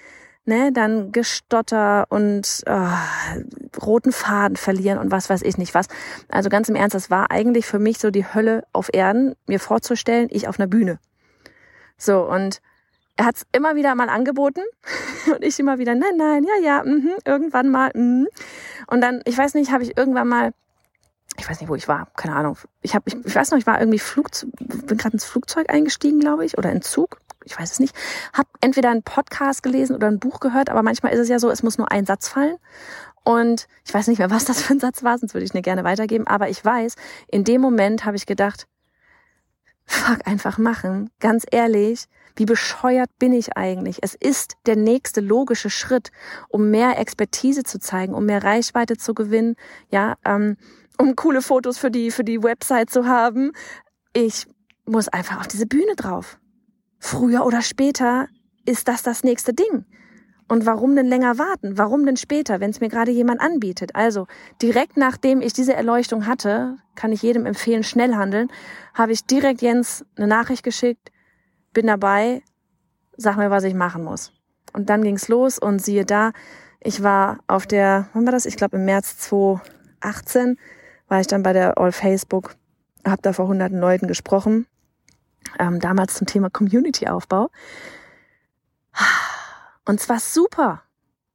ne, 0.47 0.73
dann 0.73 1.13
Gestotter 1.13 2.07
und 2.09 2.63
oh, 2.67 3.81
roten 3.85 4.11
Faden 4.11 4.57
verlieren 4.57 4.99
und 4.99 5.11
was 5.11 5.29
weiß 5.29 5.43
ich 5.43 5.59
nicht 5.59 5.75
was. 5.75 5.87
Also 6.29 6.49
ganz 6.49 6.69
im 6.71 6.77
Ernst, 6.77 6.95
das 6.95 7.11
war 7.11 7.31
eigentlich 7.31 7.67
für 7.67 7.79
mich 7.79 7.99
so 7.99 8.11
die 8.11 8.25
Hölle 8.25 8.65
auf 8.73 8.89
Erden, 8.93 9.35
mir 9.47 9.61
vorzustellen, 9.61 10.29
ich 10.31 10.49
auf 10.49 10.59
einer 10.59 10.67
Bühne. 10.67 10.99
So, 11.99 12.23
und 12.23 12.63
er 13.17 13.27
hat 13.27 13.37
es 13.37 13.47
immer 13.53 13.77
wieder 13.77 13.95
mal 13.95 14.09
angeboten 14.09 14.63
und 15.27 15.45
ich 15.45 15.59
immer 15.61 15.79
wieder, 15.79 15.95
nein, 15.95 16.17
nein, 16.17 16.45
ja, 16.45 16.65
ja, 16.65 16.83
mh, 16.85 17.19
irgendwann 17.27 17.69
mal. 17.69 17.91
Mh. 17.95 18.27
Und 18.87 19.03
dann, 19.03 19.21
ich 19.27 19.37
weiß 19.37 19.55
nicht, 19.55 19.73
habe 19.73 19.85
ich 19.85 19.97
irgendwann 19.99 20.29
mal 20.29 20.53
ich 21.41 21.49
weiß 21.49 21.61
nicht, 21.61 21.71
wo 21.71 21.75
ich 21.75 21.89
war, 21.89 22.09
keine 22.17 22.37
Ahnung. 22.37 22.59
Ich 22.83 22.95
habe, 22.95 23.05
ich, 23.09 23.17
ich 23.25 23.35
weiß 23.35 23.51
noch, 23.51 23.59
ich 23.59 23.67
war 23.67 23.81
irgendwie 23.81 23.99
Flugzeug, 23.99 24.51
bin 24.59 24.99
gerade 24.99 25.15
ins 25.15 25.25
Flugzeug 25.25 25.71
eingestiegen, 25.71 26.21
glaube 26.21 26.45
ich, 26.45 26.59
oder 26.59 26.71
in 26.71 26.83
Zug. 26.83 27.21
Ich 27.45 27.59
weiß 27.59 27.73
es 27.73 27.81
nicht. 27.81 27.97
Hab 28.35 28.47
entweder 28.61 28.91
einen 28.91 29.03
Podcast 29.03 29.63
gelesen 29.63 29.97
oder 29.97 30.09
ein 30.09 30.19
Buch 30.19 30.41
gehört, 30.41 30.69
aber 30.69 30.83
manchmal 30.83 31.13
ist 31.13 31.21
es 31.21 31.29
ja 31.29 31.39
so, 31.39 31.51
es 31.51 31.63
muss 31.63 31.79
nur 31.79 31.91
ein 31.91 32.05
Satz 32.05 32.29
fallen. 32.29 32.57
Und 33.25 33.69
ich 33.87 33.95
weiß 33.95 34.09
nicht 34.09 34.19
mehr, 34.19 34.31
was 34.31 34.45
das 34.45 34.63
für 34.63 34.75
ein 34.75 34.81
Satz 34.81 35.03
war, 35.03 35.17
sonst 35.17 35.33
würde 35.33 35.47
ich 35.47 35.55
ihn 35.55 35.63
gerne 35.63 35.83
weitergeben. 35.83 36.27
Aber 36.27 36.51
ich 36.51 36.63
weiß, 36.63 36.97
in 37.29 37.45
dem 37.45 37.63
Moment 37.63 38.05
habe 38.05 38.17
ich 38.17 38.27
gedacht, 38.27 38.67
fuck, 39.87 40.27
einfach 40.27 40.59
machen. 40.59 41.11
Ganz 41.21 41.47
ehrlich, 41.51 42.05
wie 42.37 42.45
bescheuert 42.45 43.11
bin 43.19 43.33
ich 43.33 43.57
eigentlich? 43.57 43.99
Es 44.03 44.15
ist 44.15 44.57
der 44.67 44.77
nächste 44.77 45.23
logische 45.23 45.71
Schritt, 45.71 46.13
um 46.49 46.71
mehr 46.71 46.99
Expertise 46.99 47.65
zu 47.65 47.81
zeigen, 47.81 48.15
um 48.15 48.27
mehr 48.27 48.45
Reichweite 48.45 48.99
zu 48.99 49.15
gewinnen. 49.15 49.57
Ja, 49.91 50.17
ähm, 50.25 50.59
um 51.01 51.17
coole 51.17 51.41
Fotos 51.41 51.79
für 51.79 51.91
die, 51.91 52.11
für 52.11 52.25
die 52.25 52.43
Website 52.43 52.91
zu 52.91 53.07
haben. 53.07 53.53
Ich 54.13 54.47
muss 54.85 55.09
einfach 55.09 55.41
auf 55.41 55.49
diese 55.49 55.67
Bühne 55.67 55.97
drauf. 55.97 56.39
Früher 56.99 57.47
oder 57.47 57.63
später 57.63 58.29
ist 58.67 58.87
das 58.87 59.03
das 59.03 59.25
nächste 59.25 59.55
Ding. 59.55 59.87
Und 60.47 60.67
warum 60.67 60.95
denn 60.97 61.07
länger 61.07 61.39
warten? 61.39 61.79
Warum 61.79 62.05
denn 62.05 62.17
später, 62.17 62.61
wenn 62.61 62.71
es 62.71 62.81
mir 62.81 62.89
gerade 62.89 63.13
jemand 63.13 63.41
anbietet? 63.41 63.95
Also 63.95 64.27
direkt 64.61 64.97
nachdem 64.97 65.41
ich 65.41 65.53
diese 65.53 65.73
Erleuchtung 65.73 66.27
hatte, 66.27 66.77
kann 66.97 67.13
ich 67.13 67.23
jedem 67.23 67.47
empfehlen, 67.47 67.83
schnell 67.83 68.15
handeln, 68.15 68.49
habe 68.93 69.13
ich 69.13 69.25
direkt 69.25 69.63
Jens 69.63 70.05
eine 70.17 70.27
Nachricht 70.27 70.65
geschickt, 70.65 71.11
bin 71.73 71.87
dabei, 71.87 72.43
sag 73.17 73.37
mir, 73.37 73.51
was 73.51 73.65
ich 73.65 73.75
machen 73.75 74.05
muss. 74.05 74.33
Und 74.75 74.91
dann 74.91 75.03
ging's 75.03 75.29
los 75.29 75.59
und 75.59 75.81
siehe 75.81 76.05
da, 76.05 76.33
ich 76.81 77.03
war 77.03 77.39
auf 77.47 77.67
der, 77.67 78.09
wann 78.13 78.27
war 78.27 78.33
das? 78.33 78.45
Ich 78.45 78.57
glaube 78.57 78.77
im 78.77 78.85
März 78.85 79.19
2018 79.19 80.59
war 81.11 81.21
ich 81.21 81.27
dann 81.27 81.43
bei 81.43 81.53
der 81.53 81.77
All 81.77 81.93
Facebook, 81.93 82.55
habe 83.05 83.21
da 83.21 83.33
vor 83.33 83.49
hunderten 83.49 83.79
Leuten 83.79 84.07
gesprochen, 84.07 84.67
ähm, 85.59 85.81
damals 85.81 86.15
zum 86.15 86.27
Thema 86.27 86.49
Community-Aufbau. 86.51 87.51
Und 89.85 90.01
es 90.01 90.09
war 90.09 90.21
super. 90.21 90.83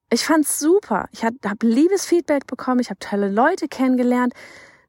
Ich 0.10 0.26
fand's 0.26 0.60
super. 0.60 1.10
Ich 1.12 1.26
habe 1.26 1.38
liebes 1.62 2.06
Feedback 2.06 2.48
bekommen, 2.48 2.80
ich 2.80 2.90
habe 2.90 3.00
tolle 3.00 3.30
Leute 3.30 3.68
kennengelernt. 3.68 4.34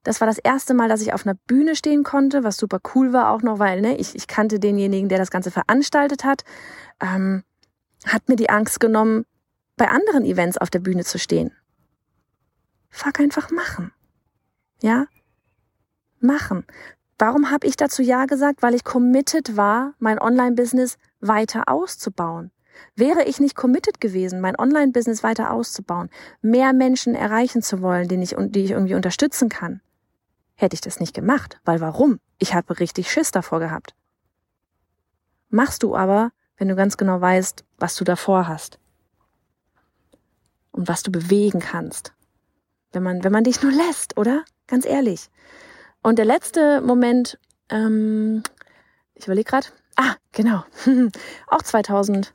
Das 0.05 0.20
war 0.20 0.29
das 0.29 0.38
erste 0.38 0.72
Mal, 0.72 0.88
dass 0.88 1.01
ich 1.01 1.12
auf 1.12 1.27
einer 1.27 1.35
Bühne 1.35 1.75
stehen 1.75 2.05
konnte, 2.05 2.44
was 2.44 2.59
super 2.59 2.79
cool 2.94 3.12
war 3.12 3.31
auch 3.31 3.42
noch, 3.42 3.59
weil 3.59 3.81
ne, 3.81 3.96
ich, 3.96 4.14
ich 4.14 4.29
kannte 4.29 4.61
denjenigen, 4.61 5.09
der 5.09 5.18
das 5.18 5.33
Ganze 5.33 5.51
veranstaltet 5.51 6.22
hat. 6.22 6.44
Ähm, 7.01 7.42
hat 8.07 8.29
mir 8.29 8.37
die 8.37 8.51
Angst 8.51 8.79
genommen, 8.79 9.27
bei 9.77 9.88
anderen 9.88 10.25
Events 10.25 10.59
auf 10.59 10.70
der 10.70 10.79
Bühne 10.79 11.05
zu 11.05 11.18
stehen. 11.18 11.51
Fuck 12.88 13.18
einfach 13.18 13.51
machen. 13.51 13.90
Ja? 14.83 15.07
Machen. 16.21 16.65
Warum 17.19 17.51
habe 17.51 17.67
ich 17.67 17.77
dazu 17.77 18.03
Ja 18.03 18.27
gesagt? 18.27 18.62
Weil 18.62 18.75
ich 18.75 18.85
committed 18.85 19.57
war, 19.57 19.95
mein 19.99 20.19
Online-Business 20.19 20.99
weiter 21.21 21.69
auszubauen. 21.69 22.51
Wäre 22.95 23.25
ich 23.25 23.41
nicht 23.41 23.57
committed 23.57 24.01
gewesen, 24.01 24.41
mein 24.41 24.59
Online-Business 24.59 25.23
weiter 25.23 25.51
auszubauen, 25.51 26.11
mehr 26.43 26.73
Menschen 26.73 27.15
erreichen 27.15 27.62
zu 27.62 27.81
wollen, 27.81 28.09
die 28.09 28.17
ich, 28.17 28.37
die 28.39 28.65
ich 28.65 28.71
irgendwie 28.73 28.95
unterstützen 28.95 29.49
kann, 29.49 29.81
hätte 30.55 30.75
ich 30.75 30.83
das 30.83 31.01
nicht 31.01 31.15
gemacht. 31.15 31.59
Weil 31.65 31.81
warum? 31.81 32.21
Ich 32.39 32.55
habe 32.55 32.79
richtig 32.79 33.11
Schiss 33.11 33.31
davor 33.31 33.61
gehabt. 33.61 33.95
Machst 35.49 35.83
du 35.83 35.97
aber, 35.97 36.33
wenn 36.59 36.69
du 36.69 36.77
ganz 36.77 36.97
genau 36.97 37.21
weißt, 37.21 37.65
was 37.79 37.95
du 37.97 38.05
davor 38.05 38.49
hast. 38.49 38.79
Und 40.73 40.89
was 40.89 41.03
du 41.03 41.11
bewegen 41.11 41.61
kannst. 41.61 42.12
Wenn 42.93 43.03
man, 43.03 43.25
wenn 43.25 43.33
man 43.33 43.45
dich 43.45 43.62
nur 43.62 43.73
lässt, 43.73 44.19
oder? 44.19 44.45
Ganz 44.67 44.87
ehrlich. 44.87 45.29
Und 46.03 46.19
der 46.19 46.25
letzte 46.25 46.81
Moment, 46.81 47.39
ähm, 47.69 48.43
ich 49.15 49.27
überlege 49.27 49.49
gerade, 49.51 49.67
ah, 49.97 50.15
genau, 50.33 50.65
auch 51.49 51.63
2018. 51.63 52.33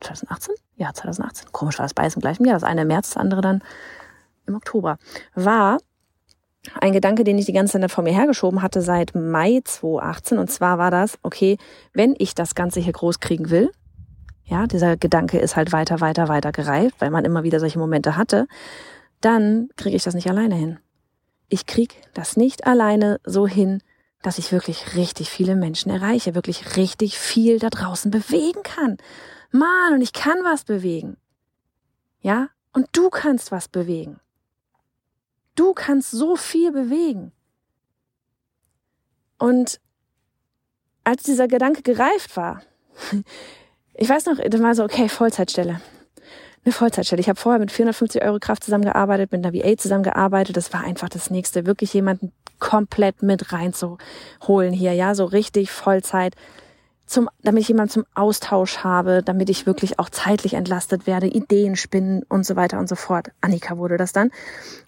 2018? 0.00 0.54
Ja, 0.76 0.92
2018. 0.92 1.52
Komisch 1.52 1.78
war 1.78 1.84
das 1.84 1.94
beides 1.94 2.16
im 2.16 2.22
gleichen 2.22 2.44
Jahr. 2.44 2.56
Das 2.56 2.64
eine 2.64 2.82
im 2.82 2.88
März, 2.88 3.10
das 3.10 3.16
andere 3.16 3.40
dann 3.40 3.62
im 4.46 4.54
Oktober. 4.54 4.98
War 5.34 5.78
ein 6.80 6.92
Gedanke, 6.92 7.24
den 7.24 7.38
ich 7.38 7.46
die 7.46 7.52
ganze 7.52 7.80
Zeit 7.80 7.90
vor 7.90 8.04
mir 8.04 8.12
hergeschoben 8.12 8.62
hatte 8.62 8.82
seit 8.82 9.14
Mai 9.14 9.60
2018. 9.64 10.38
Und 10.38 10.50
zwar 10.50 10.78
war 10.78 10.90
das, 10.90 11.18
okay, 11.22 11.58
wenn 11.92 12.14
ich 12.18 12.34
das 12.34 12.54
Ganze 12.54 12.80
hier 12.80 12.92
groß 12.92 13.20
kriegen 13.20 13.50
will, 13.50 13.70
ja, 14.44 14.66
dieser 14.66 14.96
Gedanke 14.96 15.38
ist 15.38 15.56
halt 15.56 15.72
weiter, 15.72 16.00
weiter, 16.00 16.28
weiter 16.28 16.52
gereift, 16.52 16.96
weil 17.00 17.10
man 17.10 17.24
immer 17.24 17.42
wieder 17.42 17.60
solche 17.60 17.78
Momente 17.78 18.16
hatte, 18.16 18.46
dann 19.24 19.70
kriege 19.76 19.96
ich 19.96 20.02
das 20.04 20.14
nicht 20.14 20.28
alleine 20.28 20.54
hin. 20.54 20.78
Ich 21.48 21.66
krieg 21.66 21.96
das 22.14 22.36
nicht 22.36 22.66
alleine 22.66 23.20
so 23.24 23.46
hin, 23.46 23.82
dass 24.22 24.38
ich 24.38 24.52
wirklich 24.52 24.94
richtig 24.96 25.30
viele 25.30 25.56
Menschen 25.56 25.90
erreiche, 25.90 26.34
wirklich 26.34 26.76
richtig 26.76 27.18
viel 27.18 27.58
da 27.58 27.70
draußen 27.70 28.10
bewegen 28.10 28.62
kann. 28.62 28.96
Mann, 29.50 29.94
und 29.94 30.00
ich 30.00 30.12
kann 30.12 30.38
was 30.44 30.64
bewegen. 30.64 31.16
Ja? 32.20 32.48
Und 32.72 32.86
du 32.92 33.10
kannst 33.10 33.52
was 33.52 33.68
bewegen. 33.68 34.20
Du 35.54 35.74
kannst 35.74 36.10
so 36.10 36.36
viel 36.36 36.72
bewegen. 36.72 37.32
Und 39.38 39.80
als 41.04 41.24
dieser 41.24 41.48
Gedanke 41.48 41.82
gereift 41.82 42.36
war, 42.36 42.62
ich 43.94 44.08
weiß 44.08 44.26
noch, 44.26 44.38
dann 44.38 44.62
war 44.62 44.74
so, 44.74 44.84
okay, 44.84 45.08
Vollzeitstelle. 45.08 45.80
Eine 46.64 46.72
Vollzeitstelle. 46.72 47.20
Ich 47.20 47.28
habe 47.28 47.40
vorher 47.40 47.58
mit 47.58 47.72
450 47.72 48.22
Euro 48.22 48.38
Kraft 48.38 48.62
zusammengearbeitet, 48.62 49.32
mit 49.32 49.44
einer 49.44 49.52
VA 49.52 49.76
zusammengearbeitet. 49.76 50.56
Das 50.56 50.72
war 50.72 50.84
einfach 50.84 51.08
das 51.08 51.28
Nächste, 51.28 51.66
wirklich 51.66 51.92
jemanden 51.92 52.32
komplett 52.60 53.22
mit 53.22 53.52
reinzuholen 53.52 54.72
hier, 54.72 54.92
ja, 54.92 55.16
so 55.16 55.24
richtig 55.24 55.72
Vollzeit 55.72 56.36
zum, 57.12 57.28
damit 57.42 57.62
ich 57.62 57.68
jemanden 57.68 57.90
zum 57.90 58.04
Austausch 58.14 58.78
habe, 58.78 59.22
damit 59.22 59.50
ich 59.50 59.66
wirklich 59.66 59.98
auch 59.98 60.10
zeitlich 60.10 60.54
entlastet 60.54 61.06
werde, 61.06 61.26
Ideen 61.26 61.76
spinnen 61.76 62.22
und 62.28 62.44
so 62.44 62.56
weiter 62.56 62.78
und 62.78 62.88
so 62.88 62.96
fort. 62.96 63.28
Annika 63.40 63.76
wurde 63.76 63.96
das 63.96 64.12
dann. 64.12 64.30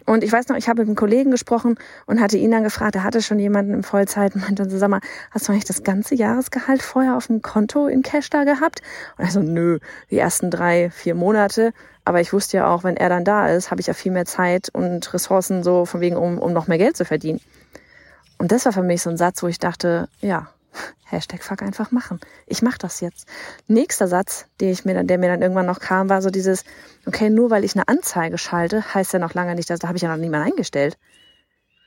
Und 0.07 0.25
ich 0.25 0.33
weiß 0.33 0.49
noch, 0.49 0.57
ich 0.57 0.69
habe 0.69 0.81
mit 0.81 0.89
einem 0.89 0.97
Kollegen 0.97 1.31
gesprochen 1.31 1.77
und 2.07 2.21
hatte 2.21 2.39
ihn 2.39 2.51
dann 2.51 2.65
gefragt, 2.65 2.97
er 2.97 3.05
hatte 3.05 3.23
schon 3.23 3.39
jemanden 3.39 3.75
im 3.75 3.85
Vollzeit 3.85 4.35
und 4.35 4.41
meinte 4.45 4.69
so, 4.69 4.79
sag 4.79 4.89
mal, 4.89 5.01
hast 5.31 5.47
du 5.47 5.53
eigentlich 5.53 5.65
das 5.65 5.83
ganze 5.83 6.15
Jahresgehalt 6.15 6.83
vorher 6.83 7.17
auf 7.17 7.27
dem 7.29 7.43
Konto 7.43 7.87
in 7.87 8.03
Cash 8.03 8.31
da 8.31 8.45
gehabt? 8.45 8.81
Und 9.19 9.25
er 9.25 9.31
so, 9.31 9.41
nö, 9.41 9.79
die 10.11 10.19
ersten 10.19 10.51
drei, 10.51 10.91
vier 10.91 11.15
Monate. 11.15 11.73
Aber 12.05 12.21
ich 12.21 12.33
wusste 12.33 12.59
ja 12.59 12.73
auch, 12.73 12.85
wenn 12.85 12.97
er 12.97 13.09
dann 13.09 13.25
da 13.25 13.49
ist, 13.49 13.71
habe 13.71 13.81
ich 13.81 13.87
ja 13.87 13.95
viel 13.95 14.13
mehr 14.13 14.27
Zeit 14.27 14.69
und 14.73 15.13
Ressourcen 15.15 15.63
so 15.63 15.85
von 15.85 16.01
wegen, 16.01 16.17
um, 16.17 16.39
um 16.39 16.53
noch 16.53 16.67
mehr 16.67 16.79
Geld 16.79 16.97
zu 16.97 17.05
verdienen. 17.05 17.41
Und 18.39 18.53
das 18.53 18.65
war 18.65 18.73
für 18.73 18.83
mich 18.83 19.03
so 19.03 19.11
ein 19.11 19.17
Satz, 19.17 19.43
wo 19.43 19.47
ich 19.47 19.59
dachte, 19.59 20.09
ja, 20.21 20.49
Hashtag 21.05 21.43
fuck 21.43 21.63
einfach 21.63 21.91
machen. 21.91 22.21
Ich 22.47 22.63
mach 22.63 22.79
das 22.79 23.01
jetzt. 23.01 23.29
Nächster 23.69 24.09
Satz, 24.09 24.47
den 24.61 24.71
ich 24.71 24.85
mir 24.85 25.03
der 25.05 25.19
mir 25.19 25.29
dann 25.29 25.43
irgendwann 25.43 25.67
noch 25.67 25.81
kam, 25.81 26.09
war 26.09 26.23
so 26.23 26.31
dieses, 26.31 26.65
okay, 27.07 27.31
nur 27.31 27.51
weil 27.51 27.65
ich 27.65 27.75
eine 27.75 27.89
Anzeige 27.89 28.39
schalte, 28.39 28.95
heißt 28.95 29.13
ja 29.13 29.19
noch 29.19 29.35
lange 29.35 29.55
nicht, 29.55 29.71
dass 29.71 29.79
da 29.79 29.89
habe 29.89 29.97
ich 29.97 30.03
ja 30.03 30.09
noch 30.09 30.21
niemanden 30.21 30.53
eingestellt. 30.53 30.97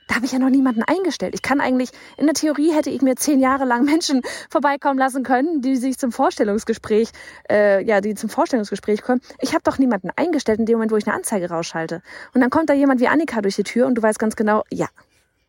Da 0.08 0.14
habe 0.14 0.24
ich 0.24 0.32
ja 0.32 0.38
noch 0.38 0.48
niemanden 0.48 0.82
eingestellt. 0.82 1.34
Ich 1.34 1.42
kann 1.42 1.60
eigentlich, 1.60 1.90
in 2.16 2.24
der 2.24 2.34
Theorie 2.34 2.72
hätte 2.72 2.88
ich 2.88 3.02
mir 3.02 3.14
zehn 3.16 3.40
Jahre 3.40 3.66
lang 3.66 3.84
Menschen 3.84 4.22
vorbeikommen 4.50 4.98
lassen 4.98 5.22
können, 5.22 5.60
die 5.60 5.76
sich 5.76 5.98
zum 5.98 6.12
Vorstellungsgespräch, 6.12 7.10
äh, 7.50 7.84
ja, 7.84 8.00
die 8.00 8.14
zum 8.14 8.30
Vorstellungsgespräch 8.30 9.02
kommen. 9.02 9.20
Ich 9.38 9.52
habe 9.52 9.62
doch 9.64 9.78
niemanden 9.78 10.08
eingestellt 10.16 10.60
in 10.60 10.66
dem 10.66 10.76
Moment, 10.76 10.92
wo 10.92 10.96
ich 10.96 11.06
eine 11.06 11.14
Anzeige 11.14 11.50
rausschalte. 11.50 12.02
Und 12.32 12.40
dann 12.40 12.48
kommt 12.48 12.70
da 12.70 12.74
jemand 12.74 13.02
wie 13.02 13.08
Annika 13.08 13.42
durch 13.42 13.56
die 13.56 13.64
Tür 13.64 13.86
und 13.86 13.96
du 13.96 14.02
weißt 14.02 14.18
ganz 14.18 14.34
genau, 14.34 14.64
ja, 14.70 14.88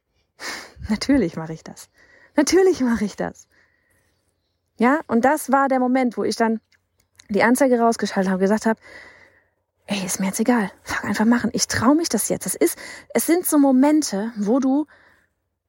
natürlich 0.89 1.37
mache 1.37 1.53
ich 1.53 1.63
das. 1.63 1.89
Natürlich 2.39 2.79
mache 2.79 3.03
ich 3.03 3.17
das. 3.17 3.49
Ja, 4.77 5.01
und 5.07 5.25
das 5.25 5.51
war 5.51 5.67
der 5.67 5.81
Moment, 5.81 6.15
wo 6.15 6.23
ich 6.23 6.37
dann 6.37 6.61
die 7.27 7.43
Anzeige 7.43 7.77
rausgeschaltet 7.81 8.29
habe 8.29 8.37
und 8.37 8.41
gesagt 8.41 8.65
habe, 8.65 8.79
ey, 9.87 10.05
ist 10.05 10.21
mir 10.21 10.27
jetzt 10.27 10.39
egal, 10.39 10.71
fang 10.83 11.09
einfach 11.09 11.25
machen. 11.25 11.49
Ich 11.51 11.67
traue 11.67 11.95
mich 11.95 12.07
das 12.07 12.29
jetzt. 12.29 12.45
Das 12.45 12.55
ist, 12.55 12.77
es 13.13 13.25
sind 13.25 13.45
so 13.45 13.57
Momente, 13.57 14.31
wo 14.37 14.59
du, 14.61 14.85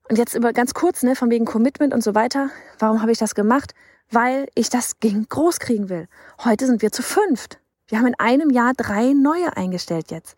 und 0.08 0.16
jetzt 0.16 0.36
über 0.36 0.52
ganz 0.52 0.72
kurz, 0.72 1.02
ne, 1.02 1.16
von 1.16 1.28
wegen 1.28 1.44
Commitment 1.44 1.92
und 1.92 2.04
so 2.04 2.14
weiter, 2.14 2.50
warum 2.78 3.02
habe 3.02 3.10
ich 3.10 3.18
das 3.18 3.34
gemacht? 3.34 3.74
Weil 4.08 4.46
ich 4.54 4.70
das 4.70 4.96
Ding 5.00 5.26
groß 5.28 5.58
kriegen 5.58 5.88
will. 5.88 6.06
Heute 6.44 6.66
sind 6.66 6.82
wir 6.82 6.92
zu 6.92 7.02
fünft. 7.02 7.58
Wir 7.88 7.98
haben 7.98 8.06
in 8.06 8.20
einem 8.20 8.48
Jahr 8.48 8.74
drei 8.76 9.12
neue 9.12 9.56
eingestellt 9.56 10.12
jetzt. 10.12 10.36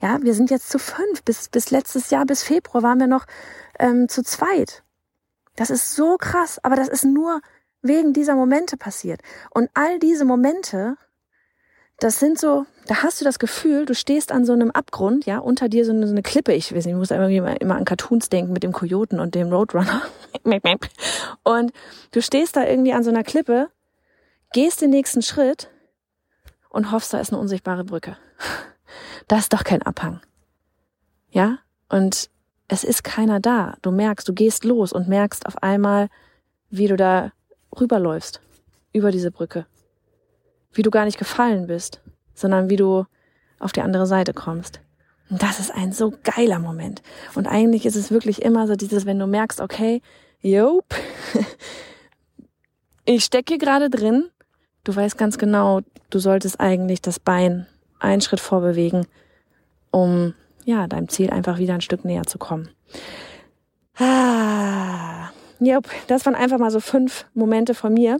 Ja, 0.00 0.22
wir 0.22 0.34
sind 0.34 0.52
jetzt 0.52 0.70
zu 0.70 0.78
fünf. 0.78 1.24
Bis, 1.24 1.48
bis 1.48 1.72
letztes 1.72 2.10
Jahr, 2.10 2.26
bis 2.26 2.44
Februar 2.44 2.84
waren 2.84 3.00
wir 3.00 3.08
noch 3.08 3.26
ähm, 3.80 4.08
zu 4.08 4.22
zweit. 4.22 4.83
Das 5.56 5.70
ist 5.70 5.94
so 5.94 6.16
krass, 6.16 6.58
aber 6.62 6.76
das 6.76 6.88
ist 6.88 7.04
nur 7.04 7.40
wegen 7.82 8.12
dieser 8.12 8.34
Momente 8.34 8.76
passiert. 8.76 9.20
Und 9.50 9.70
all 9.74 9.98
diese 9.98 10.24
Momente, 10.24 10.96
das 11.98 12.18
sind 12.18 12.38
so, 12.38 12.66
da 12.86 13.02
hast 13.02 13.20
du 13.20 13.24
das 13.24 13.38
Gefühl, 13.38 13.84
du 13.84 13.94
stehst 13.94 14.32
an 14.32 14.44
so 14.44 14.52
einem 14.52 14.70
Abgrund, 14.70 15.26
ja, 15.26 15.38
unter 15.38 15.68
dir 15.68 15.84
so 15.84 15.92
eine, 15.92 16.06
so 16.06 16.12
eine 16.12 16.22
Klippe. 16.22 16.52
Ich 16.54 16.74
weiß 16.74 16.86
nicht, 16.86 16.94
ich 16.94 16.98
muss 16.98 17.10
immer, 17.10 17.28
immer 17.60 17.76
an 17.76 17.84
Cartoons 17.84 18.30
denken 18.30 18.52
mit 18.52 18.62
dem 18.62 18.72
Kojoten 18.72 19.20
und 19.20 19.34
dem 19.34 19.52
Roadrunner. 19.52 20.02
und 21.44 21.72
du 22.10 22.22
stehst 22.22 22.56
da 22.56 22.66
irgendwie 22.66 22.92
an 22.92 23.04
so 23.04 23.10
einer 23.10 23.22
Klippe, 23.22 23.68
gehst 24.52 24.80
den 24.80 24.90
nächsten 24.90 25.22
Schritt 25.22 25.70
und 26.70 26.90
hoffst, 26.90 27.12
da 27.12 27.20
ist 27.20 27.32
eine 27.32 27.40
unsichtbare 27.40 27.84
Brücke. 27.84 28.16
Da 29.26 29.38
ist 29.38 29.54
doch 29.54 29.64
kein 29.64 29.82
Abhang. 29.82 30.20
Ja? 31.30 31.58
Und 31.88 32.28
es 32.68 32.84
ist 32.84 33.04
keiner 33.04 33.40
da. 33.40 33.76
Du 33.82 33.90
merkst, 33.90 34.28
du 34.28 34.32
gehst 34.32 34.64
los 34.64 34.92
und 34.92 35.08
merkst 35.08 35.46
auf 35.46 35.62
einmal, 35.62 36.08
wie 36.70 36.88
du 36.88 36.96
da 36.96 37.32
rüberläufst, 37.78 38.40
über 38.92 39.10
diese 39.10 39.30
Brücke. 39.30 39.66
Wie 40.72 40.82
du 40.82 40.90
gar 40.90 41.04
nicht 41.04 41.18
gefallen 41.18 41.66
bist, 41.66 42.00
sondern 42.34 42.70
wie 42.70 42.76
du 42.76 43.04
auf 43.58 43.72
die 43.72 43.82
andere 43.82 44.06
Seite 44.06 44.32
kommst. 44.32 44.80
Und 45.30 45.42
das 45.42 45.60
ist 45.60 45.70
ein 45.74 45.92
so 45.92 46.12
geiler 46.22 46.58
Moment. 46.58 47.02
Und 47.34 47.46
eigentlich 47.46 47.86
ist 47.86 47.96
es 47.96 48.10
wirklich 48.10 48.42
immer 48.42 48.66
so 48.66 48.74
dieses, 48.74 49.06
wenn 49.06 49.18
du 49.18 49.26
merkst, 49.26 49.60
okay, 49.60 50.02
jop, 50.40 50.94
ich 53.04 53.24
stecke 53.24 53.58
gerade 53.58 53.88
drin, 53.88 54.30
du 54.84 54.94
weißt 54.94 55.16
ganz 55.16 55.38
genau, 55.38 55.80
du 56.10 56.18
solltest 56.18 56.60
eigentlich 56.60 57.00
das 57.00 57.18
Bein 57.18 57.66
einen 57.98 58.20
Schritt 58.20 58.40
vorbewegen, 58.40 59.06
um 59.90 60.34
ja, 60.64 60.86
deinem 60.86 61.08
Ziel 61.08 61.30
einfach 61.30 61.58
wieder 61.58 61.74
ein 61.74 61.80
Stück 61.80 62.04
näher 62.04 62.24
zu 62.24 62.38
kommen. 62.38 62.68
Ah, 63.98 65.30
yep, 65.60 65.88
das 66.08 66.26
waren 66.26 66.34
einfach 66.34 66.58
mal 66.58 66.70
so 66.70 66.80
fünf 66.80 67.26
Momente 67.34 67.74
von 67.74 67.94
mir. 67.94 68.18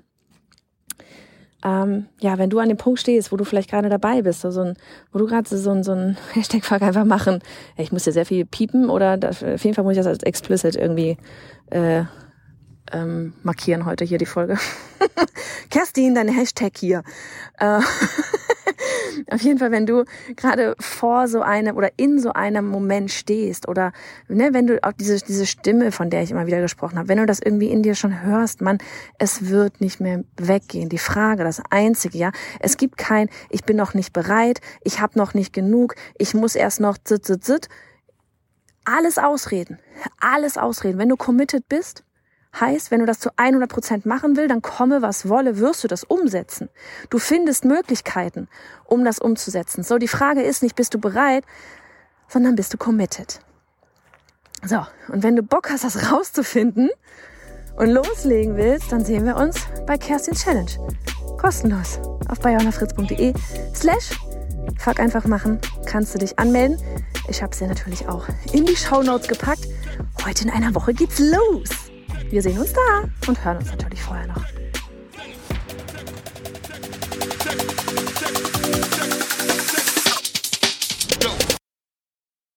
Ähm, 1.64 2.06
ja, 2.20 2.36
wenn 2.36 2.50
du 2.50 2.58
an 2.58 2.68
dem 2.68 2.76
Punkt 2.76 3.00
stehst, 3.00 3.32
wo 3.32 3.36
du 3.36 3.44
vielleicht 3.44 3.70
gerade 3.70 3.88
dabei 3.88 4.20
bist, 4.20 4.42
so 4.42 4.60
ein, 4.60 4.76
wo 5.12 5.18
du 5.18 5.26
gerade 5.26 5.48
so, 5.48 5.70
ein, 5.70 5.82
so 5.82 5.92
ein 5.92 6.18
Hashtag-Fuck 6.34 6.82
einfach 6.82 7.06
machen. 7.06 7.40
Ich 7.76 7.90
muss 7.90 8.04
dir 8.04 8.12
sehr 8.12 8.26
viel 8.26 8.44
piepen 8.44 8.90
oder 8.90 9.18
auf 9.26 9.40
jeden 9.42 9.74
Fall 9.74 9.84
muss 9.84 9.92
ich 9.92 9.98
das 9.98 10.06
als 10.06 10.22
explicit 10.22 10.76
irgendwie 10.76 11.16
äh, 11.70 12.04
ähm, 12.92 13.32
markieren 13.42 13.86
heute 13.86 14.04
hier 14.04 14.18
die 14.18 14.26
Folge. 14.26 14.58
Kerstin, 15.70 16.14
dein 16.14 16.28
Hashtag 16.28 16.76
hier. 16.76 17.02
Äh, 17.58 17.80
Auf 19.30 19.40
jeden 19.42 19.58
Fall, 19.58 19.70
wenn 19.70 19.86
du 19.86 20.04
gerade 20.36 20.74
vor 20.78 21.28
so 21.28 21.42
einem 21.42 21.76
oder 21.76 21.90
in 21.96 22.18
so 22.18 22.32
einem 22.32 22.66
Moment 22.66 23.10
stehst 23.10 23.68
oder 23.68 23.92
ne, 24.28 24.50
wenn 24.52 24.66
du 24.66 24.82
auch 24.82 24.92
diese, 24.92 25.18
diese 25.18 25.46
Stimme, 25.46 25.92
von 25.92 26.10
der 26.10 26.22
ich 26.22 26.30
immer 26.30 26.46
wieder 26.46 26.60
gesprochen 26.60 26.98
habe, 26.98 27.08
wenn 27.08 27.18
du 27.18 27.26
das 27.26 27.40
irgendwie 27.40 27.70
in 27.70 27.82
dir 27.82 27.94
schon 27.94 28.22
hörst, 28.22 28.60
man, 28.60 28.78
es 29.18 29.48
wird 29.48 29.80
nicht 29.80 30.00
mehr 30.00 30.24
weggehen. 30.36 30.88
Die 30.88 30.98
Frage, 30.98 31.44
das 31.44 31.62
Einzige, 31.70 32.18
ja, 32.18 32.32
es 32.60 32.76
gibt 32.76 32.96
kein, 32.96 33.28
ich 33.50 33.64
bin 33.64 33.76
noch 33.76 33.94
nicht 33.94 34.12
bereit, 34.12 34.60
ich 34.82 35.00
habe 35.00 35.18
noch 35.18 35.34
nicht 35.34 35.52
genug, 35.52 35.94
ich 36.18 36.34
muss 36.34 36.54
erst 36.54 36.80
noch 36.80 36.98
zit, 37.02 37.24
zit, 37.24 37.44
zit. 37.44 37.68
Alles 38.84 39.16
ausreden, 39.16 39.78
alles 40.20 40.58
ausreden. 40.58 40.98
Wenn 40.98 41.08
du 41.08 41.16
committed 41.16 41.68
bist, 41.68 42.04
Heißt, 42.60 42.90
wenn 42.90 43.00
du 43.00 43.06
das 43.06 43.18
zu 43.18 43.30
100 43.36 43.68
Prozent 43.70 44.06
machen 44.06 44.36
willst, 44.36 44.50
dann 44.50 44.62
komme, 44.62 45.02
was 45.02 45.28
wolle, 45.28 45.58
wirst 45.58 45.82
du 45.84 45.88
das 45.88 46.04
umsetzen. 46.04 46.68
Du 47.10 47.18
findest 47.18 47.64
Möglichkeiten, 47.64 48.48
um 48.84 49.04
das 49.04 49.18
umzusetzen. 49.18 49.82
So, 49.82 49.98
die 49.98 50.08
Frage 50.08 50.42
ist 50.42 50.62
nicht, 50.62 50.76
bist 50.76 50.94
du 50.94 50.98
bereit, 50.98 51.44
sondern 52.28 52.54
bist 52.54 52.72
du 52.72 52.78
committed. 52.78 53.40
So, 54.64 54.86
und 55.08 55.22
wenn 55.22 55.36
du 55.36 55.42
Bock 55.42 55.70
hast, 55.70 55.84
das 55.84 56.12
rauszufinden 56.12 56.90
und 57.76 57.90
loslegen 57.90 58.56
willst, 58.56 58.92
dann 58.92 59.04
sehen 59.04 59.26
wir 59.26 59.36
uns 59.36 59.58
bei 59.86 59.98
Kerstins 59.98 60.44
Challenge. 60.44 60.70
Kostenlos 61.38 61.98
auf 62.28 62.38
bayonafritz.de 62.40 63.34
slash 63.74 64.10
Fuck 64.78 65.00
einfach 65.00 65.26
machen, 65.26 65.60
kannst 65.86 66.14
du 66.14 66.18
dich 66.18 66.38
anmelden. 66.38 66.78
Ich 67.28 67.42
habe 67.42 67.54
sie 67.54 67.66
natürlich 67.66 68.08
auch 68.08 68.26
in 68.52 68.64
die 68.64 68.76
Show 68.76 69.02
Notes 69.02 69.28
gepackt. 69.28 69.66
Heute 70.24 70.44
in 70.44 70.50
einer 70.50 70.74
Woche 70.74 70.94
geht's 70.94 71.18
los. 71.18 71.83
Wir 72.34 72.42
sehen 72.42 72.58
uns 72.58 72.72
da 72.72 73.08
und 73.28 73.44
hören 73.44 73.58
uns 73.58 73.70
natürlich 73.70 74.02
vorher 74.02 74.26
noch. 74.26 74.53